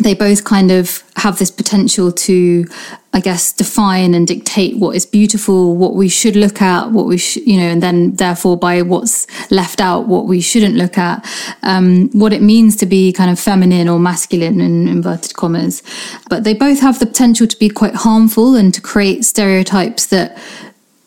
they 0.00 0.14
both 0.14 0.44
kind 0.44 0.70
of 0.70 1.04
have 1.16 1.38
this 1.38 1.50
potential 1.50 2.10
to 2.10 2.66
i 3.12 3.20
guess 3.20 3.52
define 3.52 4.12
and 4.12 4.26
dictate 4.26 4.76
what 4.76 4.96
is 4.96 5.06
beautiful 5.06 5.76
what 5.76 5.94
we 5.94 6.08
should 6.08 6.34
look 6.34 6.60
at 6.60 6.90
what 6.90 7.06
we 7.06 7.16
should 7.16 7.46
you 7.46 7.56
know 7.56 7.68
and 7.68 7.82
then 7.82 8.14
therefore 8.16 8.56
by 8.56 8.82
what's 8.82 9.26
left 9.50 9.80
out 9.80 10.06
what 10.06 10.26
we 10.26 10.40
shouldn't 10.40 10.74
look 10.74 10.98
at. 10.98 11.24
Um, 11.62 12.10
what 12.10 12.32
it 12.32 12.42
means 12.42 12.76
to 12.76 12.86
be 12.86 13.12
kind 13.12 13.30
of 13.30 13.38
feminine 13.38 13.88
or 13.88 13.98
masculine 13.98 14.60
in 14.60 14.88
inverted 14.88 15.34
commas. 15.34 15.82
But 16.28 16.44
they 16.44 16.54
both 16.54 16.80
have 16.80 16.98
the 16.98 17.06
potential 17.06 17.46
to 17.46 17.56
be 17.56 17.68
quite 17.68 17.94
harmful 17.94 18.54
and 18.54 18.72
to 18.74 18.80
create 18.80 19.24
stereotypes 19.24 20.06
that 20.06 20.38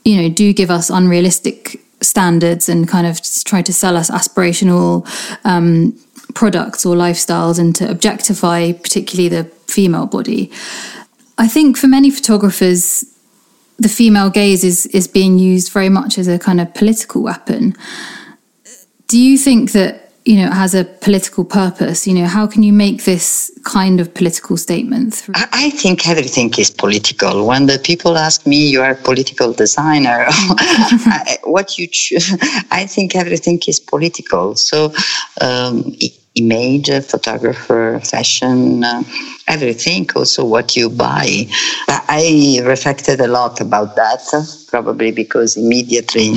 you 0.05 0.21
know 0.21 0.29
do 0.29 0.53
give 0.53 0.71
us 0.71 0.89
unrealistic 0.89 1.81
standards 2.01 2.69
and 2.69 2.87
kind 2.87 3.07
of 3.07 3.19
try 3.43 3.61
to 3.63 3.73
sell 3.73 3.97
us 3.97 4.11
aspirational 4.11 5.07
um, 5.43 5.97
products 6.33 6.85
or 6.85 6.95
lifestyles 6.95 7.59
and 7.59 7.75
to 7.75 7.89
objectify 7.89 8.71
particularly 8.71 9.29
the 9.29 9.43
female 9.67 10.05
body. 10.05 10.51
I 11.37 11.47
think 11.47 11.77
for 11.77 11.87
many 11.87 12.09
photographers, 12.09 13.05
the 13.77 13.89
female 13.89 14.29
gaze 14.29 14.63
is 14.63 14.87
is 14.87 15.07
being 15.07 15.37
used 15.37 15.71
very 15.71 15.89
much 15.89 16.17
as 16.17 16.27
a 16.27 16.39
kind 16.39 16.59
of 16.59 16.73
political 16.73 17.21
weapon. 17.21 17.75
Do 19.07 19.19
you 19.19 19.37
think 19.37 19.71
that 19.71 20.06
you 20.27 20.35
know 20.39 20.49
has 20.51 20.75
a 20.75 20.83
political 20.83 21.43
purpose? 21.45 22.05
You 22.07 22.13
know, 22.13 22.25
how 22.25 22.45
can 22.47 22.61
you 22.63 22.73
make 22.73 23.05
this 23.05 23.51
kind 23.63 23.99
of 24.01 24.13
political 24.13 24.57
statement? 24.57 25.25
I 25.63 25.69
think 25.71 26.07
everything 26.07 26.53
is 26.57 26.69
political. 26.69 27.47
When 27.47 27.65
the 27.67 27.79
people 27.79 28.17
ask 28.17 28.45
me, 28.45 28.59
"You 28.73 28.81
are 28.81 28.91
a 28.91 29.01
political 29.09 29.53
designer," 29.53 30.27
what 31.55 31.77
you 31.77 31.87
I 32.71 32.85
think 32.85 33.15
everything 33.15 33.59
is 33.67 33.79
political. 33.79 34.55
So. 34.55 34.93
Um, 35.41 35.95
image, 36.37 36.89
photographer, 37.05 37.99
fashion, 38.03 38.83
uh, 38.83 39.03
everything, 39.47 40.07
also 40.15 40.45
what 40.45 40.75
you 40.75 40.89
buy. 40.89 41.45
I 41.87 42.61
reflected 42.63 43.19
a 43.21 43.27
lot 43.27 43.61
about 43.61 43.95
that, 43.95 44.21
probably 44.67 45.11
because 45.11 45.57
immediately 45.57 46.33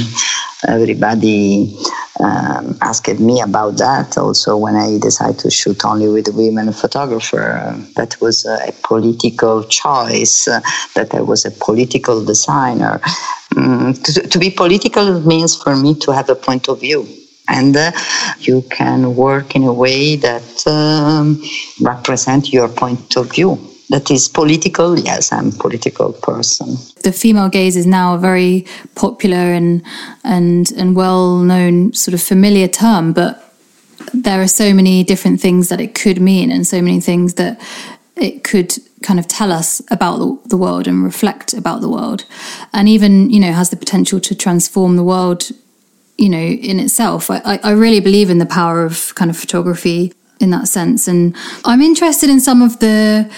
everybody 0.67 1.77
um, 2.21 2.77
asked 2.83 3.19
me 3.21 3.41
about 3.41 3.77
that. 3.79 4.17
Also, 4.19 4.57
when 4.57 4.77
I 4.77 4.99
decided 4.99 5.39
to 5.41 5.51
shoot 5.51 5.85
only 5.85 6.09
with 6.09 6.29
women 6.35 6.73
photographer, 6.73 7.75
that 7.97 8.21
was 8.21 8.45
a 8.45 8.73
political 8.83 9.65
choice, 9.65 10.49
uh, 10.49 10.61
that 10.95 11.15
I 11.15 11.21
was 11.21 11.45
a 11.45 11.51
political 11.51 12.25
designer. 12.25 13.01
Um, 13.57 13.95
to, 13.95 14.13
to 14.29 14.39
be 14.39 14.51
political 14.51 15.21
means 15.21 15.61
for 15.61 15.75
me 15.77 15.95
to 15.97 16.13
have 16.13 16.29
a 16.31 16.37
point 16.37 16.69
of 16.69 16.81
view 16.81 17.20
and 17.49 17.77
uh, 17.77 17.93
you 18.39 18.63
can 18.71 19.17
work 19.17 19.55
in 19.57 19.65
a 19.65 19.73
way 19.73 20.17
that 20.17 20.67
um, 20.67 21.43
represent 21.81 22.53
your 22.53 22.69
point 22.69 23.17
of 23.17 23.33
view. 23.33 23.59
That 23.91 24.09
is 24.09 24.29
political 24.29 24.97
yes 24.97 25.33
i'm 25.33 25.49
a 25.49 25.53
political 25.53 26.13
person. 26.13 26.77
The 27.03 27.13
female 27.13 27.49
gaze 27.49 27.77
is 27.77 27.87
now 27.87 28.15
a 28.15 28.19
very 28.19 28.67
popular 28.95 29.53
and 29.53 29.83
and 30.23 30.71
and 30.73 30.95
well 30.95 31.39
known 31.39 31.93
sort 31.93 32.15
of 32.15 32.23
familiar 32.23 32.69
term 32.69 33.13
but 33.13 33.51
there 34.15 34.41
are 34.41 34.49
so 34.49 34.73
many 34.73 35.05
different 35.05 35.41
things 35.41 35.69
that 35.69 35.81
it 35.81 35.95
could 35.95 36.21
mean 36.21 36.51
and 36.51 36.67
so 36.67 36.81
many 36.81 37.01
things 37.01 37.35
that 37.35 37.61
it 38.17 38.45
could 38.45 38.75
kind 39.03 39.19
of 39.19 39.27
tell 39.27 39.51
us 39.51 39.81
about 39.91 40.19
the, 40.19 40.39
the 40.47 40.57
world 40.57 40.87
and 40.87 41.03
reflect 41.03 41.55
about 41.55 41.81
the 41.81 41.89
world. 41.89 42.25
And 42.73 42.89
even 42.89 43.31
you 43.31 43.41
know 43.41 43.53
has 43.53 43.71
the 43.71 43.77
potential 43.77 44.21
to 44.21 44.35
transform 44.35 44.97
the 44.97 45.05
world 45.05 45.51
you 46.21 46.29
know, 46.29 46.39
in 46.39 46.79
itself. 46.79 47.31
I, 47.31 47.59
I 47.65 47.71
really 47.71 48.01
believe 48.01 48.29
in 48.29 48.39
the 48.39 48.47
power 48.47 48.85
of 48.85 49.15
kind 49.15 49.31
of 49.31 49.37
photography 49.39 50.13
in 50.39 50.51
that 50.51 50.69
sense. 50.69 51.09
And 51.09 51.35
I'm 51.65 51.81
interested 51.81 52.29
in 52.29 52.41
some 52.41 52.61
of 52.61 52.79
the 52.81 53.31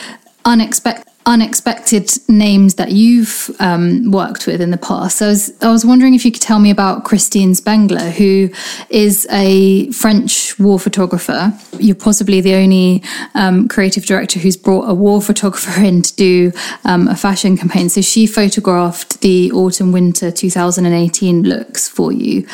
unexpected 0.44 1.11
unexpected 1.26 2.10
names 2.28 2.74
that 2.74 2.92
you've 2.92 3.50
um, 3.60 4.10
worked 4.10 4.46
with 4.46 4.60
in 4.60 4.70
the 4.70 4.76
past. 4.76 5.18
So 5.18 5.26
I 5.26 5.28
was, 5.28 5.62
I 5.62 5.70
was 5.70 5.84
wondering 5.84 6.14
if 6.14 6.24
you 6.24 6.32
could 6.32 6.42
tell 6.42 6.58
me 6.58 6.70
about 6.70 7.04
Christine 7.04 7.54
Spengler, 7.54 8.10
who 8.10 8.50
is 8.90 9.26
a 9.30 9.90
French 9.92 10.58
war 10.58 10.78
photographer. 10.78 11.56
You're 11.78 11.94
possibly 11.94 12.40
the 12.40 12.54
only 12.54 13.02
um, 13.34 13.68
creative 13.68 14.04
director 14.04 14.38
who's 14.38 14.56
brought 14.56 14.88
a 14.88 14.94
war 14.94 15.22
photographer 15.22 15.80
in 15.84 16.02
to 16.02 16.14
do 16.16 16.52
um, 16.84 17.08
a 17.08 17.16
fashion 17.16 17.56
campaign. 17.56 17.88
So 17.88 18.00
she 18.00 18.26
photographed 18.26 19.20
the 19.20 19.52
autumn 19.52 19.92
winter 19.92 20.30
2018 20.30 21.42
looks 21.42 21.88
for 21.88 22.12
you 22.12 22.46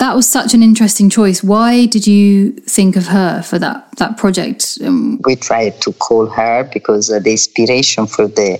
that 0.00 0.16
was 0.16 0.26
such 0.26 0.54
an 0.54 0.62
interesting 0.62 1.10
choice. 1.10 1.44
Why 1.44 1.84
did 1.84 2.06
you 2.06 2.52
think 2.52 2.96
of 2.96 3.06
her 3.06 3.42
for 3.42 3.58
that 3.58 3.86
that 3.98 4.16
project? 4.16 4.78
Um, 4.82 5.20
we 5.24 5.36
tried 5.36 5.80
to 5.82 5.92
call 5.92 6.26
her 6.26 6.64
because 6.72 7.10
uh, 7.10 7.20
the 7.20 7.32
inspiration 7.32 8.06
for 8.06 8.26
the 8.26 8.58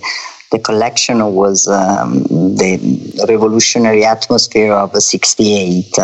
the 0.51 0.59
collection 0.59 1.17
was 1.33 1.67
um, 1.67 2.23
the 2.61 3.25
revolutionary 3.27 4.05
atmosphere 4.05 4.71
of 4.71 4.95
'68. 4.95 5.97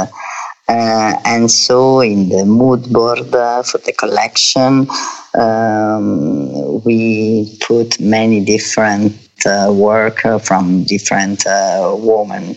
Uh, 0.70 1.14
and 1.24 1.50
so, 1.50 2.02
in 2.02 2.28
the 2.28 2.44
mood 2.44 2.92
board 2.92 3.34
uh, 3.34 3.64
for 3.64 3.78
the 3.78 3.94
collection, 3.94 4.88
um, 5.36 6.84
we 6.84 7.58
put 7.62 8.00
many 8.02 8.44
different 8.44 9.14
work 9.72 10.26
uh, 10.26 10.40
from 10.40 10.84
different 10.84 11.46
uh, 11.46 11.96
women. 11.98 12.56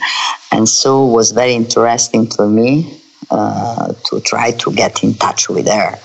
And 0.53 0.69
so 0.69 1.09
it 1.09 1.13
was 1.13 1.33
very 1.33 1.55
interesting 1.55 2.27
for 2.27 2.49
me 2.49 3.01
uh, 3.31 3.93
to 4.07 4.21
try 4.21 4.51
to 4.53 4.73
get 4.73 5.03
in 5.03 5.15
touch 5.15 5.49
with 5.49 5.69
her. 5.69 5.99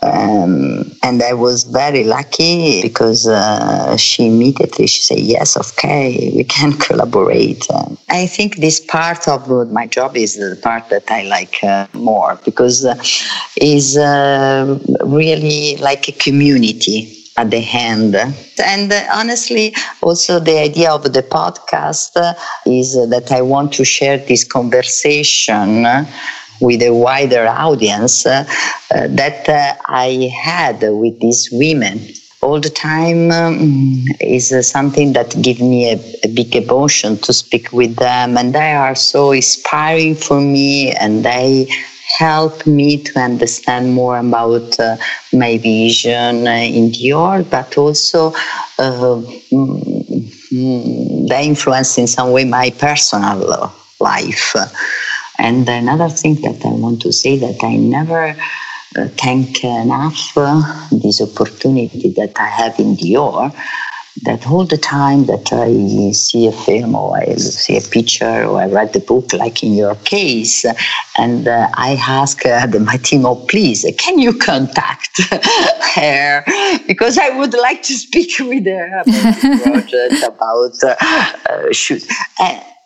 Um, 0.00 0.92
and 1.02 1.22
I 1.22 1.32
was 1.32 1.64
very 1.64 2.04
lucky 2.04 2.82
because 2.82 3.26
uh, 3.26 3.96
she 3.96 4.26
immediately 4.28 4.86
she 4.86 5.02
said 5.02 5.18
yes, 5.18 5.56
okay, 5.56 6.32
we 6.36 6.44
can 6.44 6.72
collaborate. 6.86 7.66
I 8.08 8.26
think 8.26 8.56
this 8.56 8.78
part 8.80 9.26
of 9.26 9.48
my 9.72 9.86
job 9.86 10.16
is 10.16 10.36
the 10.36 10.58
part 10.62 10.88
that 10.90 11.10
I 11.10 11.22
like 11.22 11.62
uh, 11.64 11.88
more 11.94 12.38
because 12.44 12.84
uh, 12.84 12.94
is 13.56 13.96
really 13.96 15.76
like 15.78 16.08
a 16.08 16.12
community 16.12 17.17
at 17.38 17.50
the 17.50 17.60
hand. 17.60 18.16
And 18.64 18.92
uh, 18.92 19.06
honestly, 19.14 19.74
also 20.02 20.40
the 20.40 20.58
idea 20.58 20.90
of 20.90 21.04
the 21.04 21.22
podcast 21.22 22.12
is 22.66 22.94
that 22.94 23.30
I 23.30 23.42
want 23.42 23.72
to 23.74 23.84
share 23.84 24.18
this 24.18 24.44
conversation 24.44 25.86
with 26.60 26.82
a 26.82 26.90
wider 26.90 27.46
audience 27.46 28.26
uh, 28.26 28.44
that 28.90 29.48
uh, 29.48 29.80
I 29.86 30.28
had 30.34 30.82
with 30.82 31.20
these 31.20 31.48
women 31.52 32.00
all 32.40 32.60
the 32.60 32.70
time 32.70 33.30
um, 33.32 34.04
is 34.20 34.52
uh, 34.52 34.62
something 34.62 35.12
that 35.12 35.40
gives 35.42 35.60
me 35.60 35.90
a, 35.92 35.98
a, 36.24 36.28
big 36.28 36.54
emotion 36.54 37.16
to 37.18 37.32
speak 37.32 37.72
with 37.72 37.96
them 37.96 38.38
and 38.38 38.54
they 38.54 38.72
are 38.72 38.94
so 38.94 39.32
inspiring 39.32 40.14
for 40.14 40.40
me 40.40 40.92
and 40.92 41.24
they 41.24 41.68
help 42.16 42.66
me 42.66 43.02
to 43.02 43.18
understand 43.18 43.92
more 43.92 44.18
about 44.18 44.78
uh, 44.80 44.96
my 45.32 45.58
vision 45.58 46.46
uh, 46.46 46.50
in 46.50 46.90
Dior, 46.90 47.48
but 47.48 47.76
also 47.76 48.32
uh, 48.78 49.20
mm, 49.52 51.28
they 51.28 51.46
influence 51.46 51.98
in 51.98 52.06
some 52.06 52.32
way 52.32 52.44
my 52.44 52.70
personal 52.70 53.72
life. 54.00 54.54
And 55.38 55.68
another 55.68 56.08
thing 56.08 56.36
that 56.42 56.64
I 56.64 56.70
want 56.70 57.02
to 57.02 57.12
say 57.12 57.36
that 57.38 57.62
I 57.62 57.76
never 57.76 58.36
uh, 58.96 59.08
thank 59.16 59.62
enough 59.62 60.36
uh, 60.36 60.88
this 60.90 61.20
opportunity 61.20 62.10
that 62.16 62.32
I 62.38 62.46
have 62.46 62.78
in 62.80 62.96
Dior 62.96 63.54
that 64.22 64.46
all 64.46 64.64
the 64.64 64.78
time 64.78 65.26
that 65.26 65.52
I 65.52 66.12
see 66.12 66.46
a 66.46 66.52
film 66.52 66.94
or 66.94 67.16
I 67.16 67.34
see 67.36 67.76
a 67.76 67.80
picture 67.80 68.44
or 68.44 68.60
I 68.60 68.66
read 68.66 68.92
the 68.92 69.00
book, 69.00 69.32
like 69.32 69.62
in 69.62 69.74
your 69.74 69.94
case, 69.96 70.64
and 71.16 71.46
uh, 71.46 71.68
I 71.74 71.92
ask 72.06 72.44
uh, 72.44 72.66
the, 72.66 72.80
my 72.80 72.96
team, 72.96 73.26
oh, 73.26 73.36
please, 73.36 73.84
can 73.98 74.18
you 74.18 74.32
contact 74.32 75.20
her? 75.94 76.44
Because 76.86 77.18
I 77.18 77.30
would 77.30 77.54
like 77.54 77.82
to 77.84 77.94
speak 77.94 78.38
with 78.38 78.66
her 78.66 79.00
about 79.00 79.04
the 79.06 79.60
project, 79.64 80.22
about 80.24 80.82
uh, 80.82 80.96
uh, 81.50 81.72
shoot. 81.72 82.06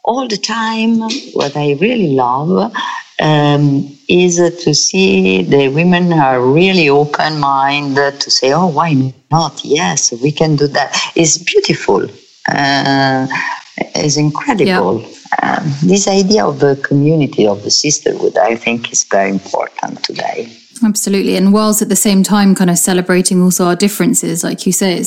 all 0.05 0.27
the 0.29 0.37
time, 0.37 1.01
what 1.35 1.57
I 1.57 1.73
really 1.81 2.15
love 2.15 2.73
um, 3.23 3.97
is 4.09 4.37
to 4.37 4.75
see 4.75 5.43
the 5.43 5.69
women 5.69 6.13
are 6.13 6.41
really 6.43 6.89
open 6.89 7.39
minded 7.39 8.21
to 8.21 8.31
say, 8.31 8.53
oh, 8.53 8.67
why 8.67 9.15
not? 9.31 9.65
Yes, 9.65 10.13
we 10.21 10.33
can 10.33 10.57
do 10.57 10.67
that. 10.67 10.91
It's 11.15 11.39
beautiful. 11.39 12.09
Uh, 12.49 13.27
it's 13.95 14.17
incredible. 14.17 15.01
Yeah. 15.01 15.09
Um, 15.43 15.73
this 15.83 16.09
idea 16.09 16.45
of 16.45 16.59
the 16.59 16.77
community, 16.83 17.47
of 17.47 17.63
the 17.63 17.71
sisterhood, 17.71 18.37
I 18.37 18.57
think 18.57 18.93
is 18.93 19.05
very 19.05 19.31
important 19.31 20.03
today. 20.03 20.53
Absolutely. 20.85 21.37
And 21.37 21.53
whilst 21.53 21.81
at 21.81 21.89
the 21.89 21.97
same 21.97 22.23
time 22.25 22.55
kind 22.55 22.71
of 22.71 22.77
celebrating 22.77 23.41
also 23.41 23.67
our 23.67 23.77
differences, 23.77 24.43
like 24.43 24.67
you 24.67 24.73
say, 24.73 24.99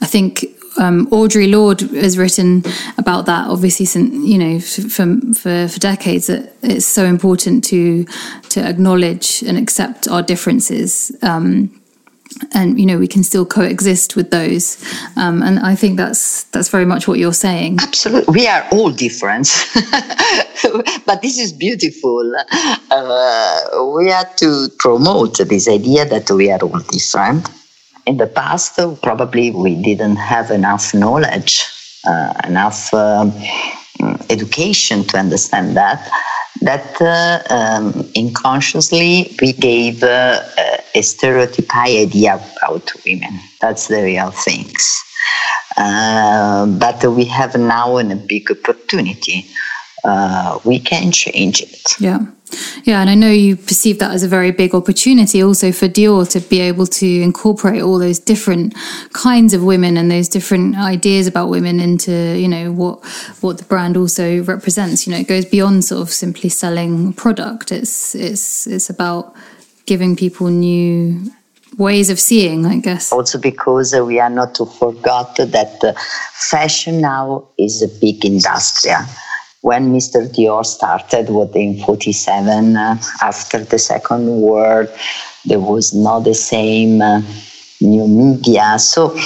I 0.00 0.06
think 0.06 0.46
um, 0.78 1.06
Audre 1.10 1.50
Lorde 1.50 1.80
has 1.80 2.16
written 2.16 2.62
about 2.98 3.26
that. 3.26 3.48
Obviously, 3.48 3.86
since 3.86 4.14
you 4.26 4.38
know, 4.38 4.60
for, 4.60 4.82
for 5.34 5.68
for 5.68 5.80
decades, 5.80 6.26
that 6.26 6.54
it's 6.62 6.86
so 6.86 7.04
important 7.04 7.64
to 7.64 8.04
to 8.50 8.60
acknowledge 8.60 9.42
and 9.42 9.58
accept 9.58 10.08
our 10.08 10.22
differences. 10.22 11.12
Um, 11.22 11.76
and 12.52 12.78
you 12.78 12.86
know 12.86 12.98
we 12.98 13.08
can 13.08 13.22
still 13.22 13.44
coexist 13.44 14.16
with 14.16 14.30
those 14.30 14.82
um, 15.16 15.42
and 15.42 15.58
i 15.58 15.74
think 15.74 15.96
that's 15.96 16.44
that's 16.44 16.68
very 16.68 16.84
much 16.84 17.08
what 17.08 17.18
you're 17.18 17.32
saying 17.32 17.76
absolutely 17.80 18.32
we 18.32 18.46
are 18.46 18.66
all 18.70 18.90
different 18.90 19.48
but 21.06 21.22
this 21.22 21.38
is 21.38 21.52
beautiful 21.52 22.32
uh, 22.90 23.92
we 23.96 24.08
have 24.08 24.34
to 24.36 24.68
promote 24.78 25.38
this 25.38 25.68
idea 25.68 26.04
that 26.04 26.30
we 26.30 26.50
are 26.50 26.60
all 26.60 26.78
different 26.90 27.48
in 28.10 28.16
the 28.16 28.26
past, 28.26 28.74
probably 29.02 29.50
we 29.52 29.72
didn't 29.80 30.16
have 30.16 30.50
enough 30.50 30.92
knowledge, 30.92 31.52
uh, 32.04 32.32
enough 32.50 32.92
um, 32.92 33.32
education 34.28 35.04
to 35.04 35.16
understand 35.16 35.76
that. 35.76 36.00
That 36.62 36.90
uh, 37.00 37.54
um, 37.56 38.10
unconsciously 38.16 39.34
we 39.40 39.52
gave 39.52 40.02
uh, 40.02 40.42
a 40.94 41.02
stereotyped 41.02 41.74
idea 41.74 42.34
about 42.34 42.86
women. 43.06 43.38
That's 43.60 43.86
the 43.86 44.02
real 44.02 44.32
things. 44.32 44.82
Uh, 45.76 46.66
but 46.66 46.98
we 47.18 47.24
have 47.26 47.54
now 47.56 47.98
a 47.98 48.16
big 48.32 48.50
opportunity. 48.50 49.46
Uh, 50.02 50.58
we 50.64 50.80
can 50.80 51.12
change 51.12 51.62
it. 51.62 51.84
Yeah. 52.00 52.20
Yeah, 52.84 53.00
and 53.00 53.10
I 53.10 53.14
know 53.14 53.30
you 53.30 53.56
perceive 53.56 53.98
that 53.98 54.12
as 54.12 54.22
a 54.22 54.28
very 54.28 54.50
big 54.50 54.74
opportunity 54.74 55.42
also 55.42 55.72
for 55.72 55.86
Dior 55.86 56.28
to 56.30 56.40
be 56.40 56.60
able 56.60 56.86
to 56.86 57.06
incorporate 57.06 57.82
all 57.82 57.98
those 57.98 58.18
different 58.18 58.74
kinds 59.12 59.54
of 59.54 59.62
women 59.62 59.96
and 59.96 60.10
those 60.10 60.28
different 60.28 60.76
ideas 60.76 61.26
about 61.26 61.48
women 61.48 61.80
into, 61.80 62.12
you 62.38 62.48
know, 62.48 62.72
what 62.72 63.04
what 63.40 63.58
the 63.58 63.64
brand 63.64 63.96
also 63.96 64.42
represents. 64.44 65.06
You 65.06 65.12
know, 65.12 65.18
it 65.18 65.28
goes 65.28 65.44
beyond 65.44 65.84
sort 65.84 66.02
of 66.02 66.10
simply 66.10 66.48
selling 66.48 67.12
product. 67.12 67.72
It's 67.72 68.14
it's 68.14 68.66
it's 68.66 68.90
about 68.90 69.34
giving 69.86 70.16
people 70.16 70.48
new 70.48 71.30
ways 71.78 72.10
of 72.10 72.20
seeing, 72.20 72.66
I 72.66 72.78
guess. 72.78 73.12
Also 73.12 73.38
because 73.38 73.94
uh, 73.94 74.04
we 74.04 74.20
are 74.20 74.30
not 74.30 74.54
to 74.56 74.66
forget 74.66 75.36
that 75.36 75.78
uh, 75.82 75.92
fashion 76.34 77.00
now 77.00 77.46
is 77.58 77.82
a 77.82 77.88
big 78.00 78.24
industry 78.24 78.92
when 79.62 79.92
Mr. 79.92 80.26
Dior 80.26 80.64
started 80.64 81.28
what 81.28 81.54
in 81.54 81.78
47 81.78 82.76
uh, 82.76 82.96
after 83.22 83.62
the 83.62 83.78
second 83.78 84.40
World, 84.40 84.88
there 85.44 85.60
was 85.60 85.92
not 85.94 86.20
the 86.20 86.34
same 86.34 87.02
uh, 87.02 87.20
new 87.80 88.06
media 88.06 88.78
so 88.78 89.16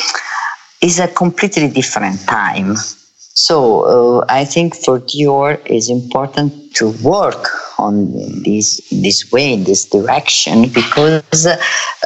it's 0.80 0.98
a 0.98 1.08
completely 1.08 1.68
different 1.68 2.20
time 2.26 2.76
so 3.16 4.20
uh, 4.20 4.24
I 4.28 4.44
think 4.44 4.76
for 4.76 5.00
Dior 5.00 5.60
it's 5.66 5.90
important 5.90 6.74
to 6.76 6.90
work 7.02 7.48
on 7.78 8.12
this 8.42 8.80
this 8.90 9.30
way 9.32 9.52
in 9.52 9.64
this 9.64 9.86
direction 9.86 10.68
because 10.68 11.46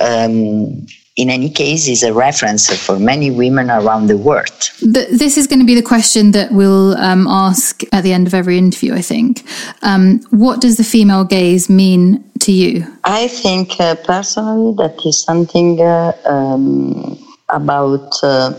um, 0.00 0.86
in 1.18 1.28
any 1.28 1.50
case 1.50 1.88
is 1.88 2.04
a 2.04 2.12
reference 2.12 2.72
for 2.86 2.96
many 2.98 3.28
women 3.28 3.70
around 3.70 4.06
the 4.06 4.16
world. 4.16 4.70
This 4.80 5.36
is 5.36 5.48
going 5.48 5.58
to 5.58 5.66
be 5.66 5.74
the 5.74 5.82
question 5.82 6.30
that 6.30 6.52
we'll 6.52 6.96
um, 6.96 7.26
ask 7.26 7.82
at 7.92 8.04
the 8.04 8.12
end 8.12 8.28
of 8.28 8.34
every 8.34 8.56
interview, 8.56 8.94
I 8.94 9.02
think. 9.02 9.42
Um, 9.82 10.20
what 10.30 10.60
does 10.60 10.76
the 10.76 10.84
female 10.84 11.24
gaze 11.24 11.68
mean 11.68 12.24
to 12.38 12.52
you? 12.52 12.86
I 13.02 13.26
think 13.26 13.80
uh, 13.80 13.96
personally 13.96 14.74
that 14.76 15.04
is 15.04 15.20
something 15.24 15.80
uh, 15.80 16.12
um, 16.24 17.18
about 17.48 18.14
uh, 18.22 18.54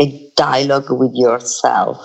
a 0.00 0.32
dialogue 0.36 0.86
with 0.88 1.12
yourself. 1.14 1.98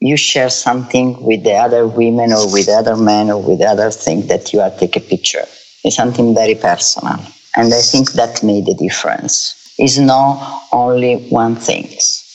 You 0.00 0.18
share 0.18 0.50
something 0.50 1.20
with 1.24 1.42
the 1.42 1.54
other 1.54 1.88
women 1.88 2.32
or 2.34 2.52
with 2.52 2.68
other 2.68 2.96
men 2.96 3.30
or 3.30 3.42
with 3.42 3.62
other 3.62 3.90
things 3.90 4.28
that 4.28 4.52
you 4.52 4.60
are 4.60 4.70
take 4.70 4.96
a 4.96 5.00
picture. 5.00 5.46
It's 5.84 5.96
something 5.96 6.34
very 6.34 6.54
personal. 6.54 7.18
And 7.58 7.74
I 7.74 7.82
think 7.82 8.12
that 8.12 8.42
made 8.44 8.68
a 8.68 8.74
difference. 8.74 9.74
It's 9.78 9.98
not 9.98 10.62
only 10.72 11.16
one 11.28 11.56
thing. 11.56 11.88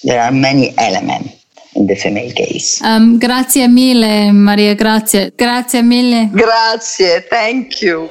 There 0.04 0.22
are 0.22 0.32
many 0.32 0.74
elements 0.78 1.34
in 1.76 1.88
the 1.88 1.96
female 1.96 2.32
gaze. 2.36 2.82
Um, 2.84 3.20
grazie 3.20 3.68
mille, 3.68 4.34
Maria, 4.34 4.76
grazie. 4.76 5.32
Grazie 5.36 5.82
mille. 5.82 6.30
Grazie, 6.34 7.22
thank 7.30 7.82
you. 7.82 8.10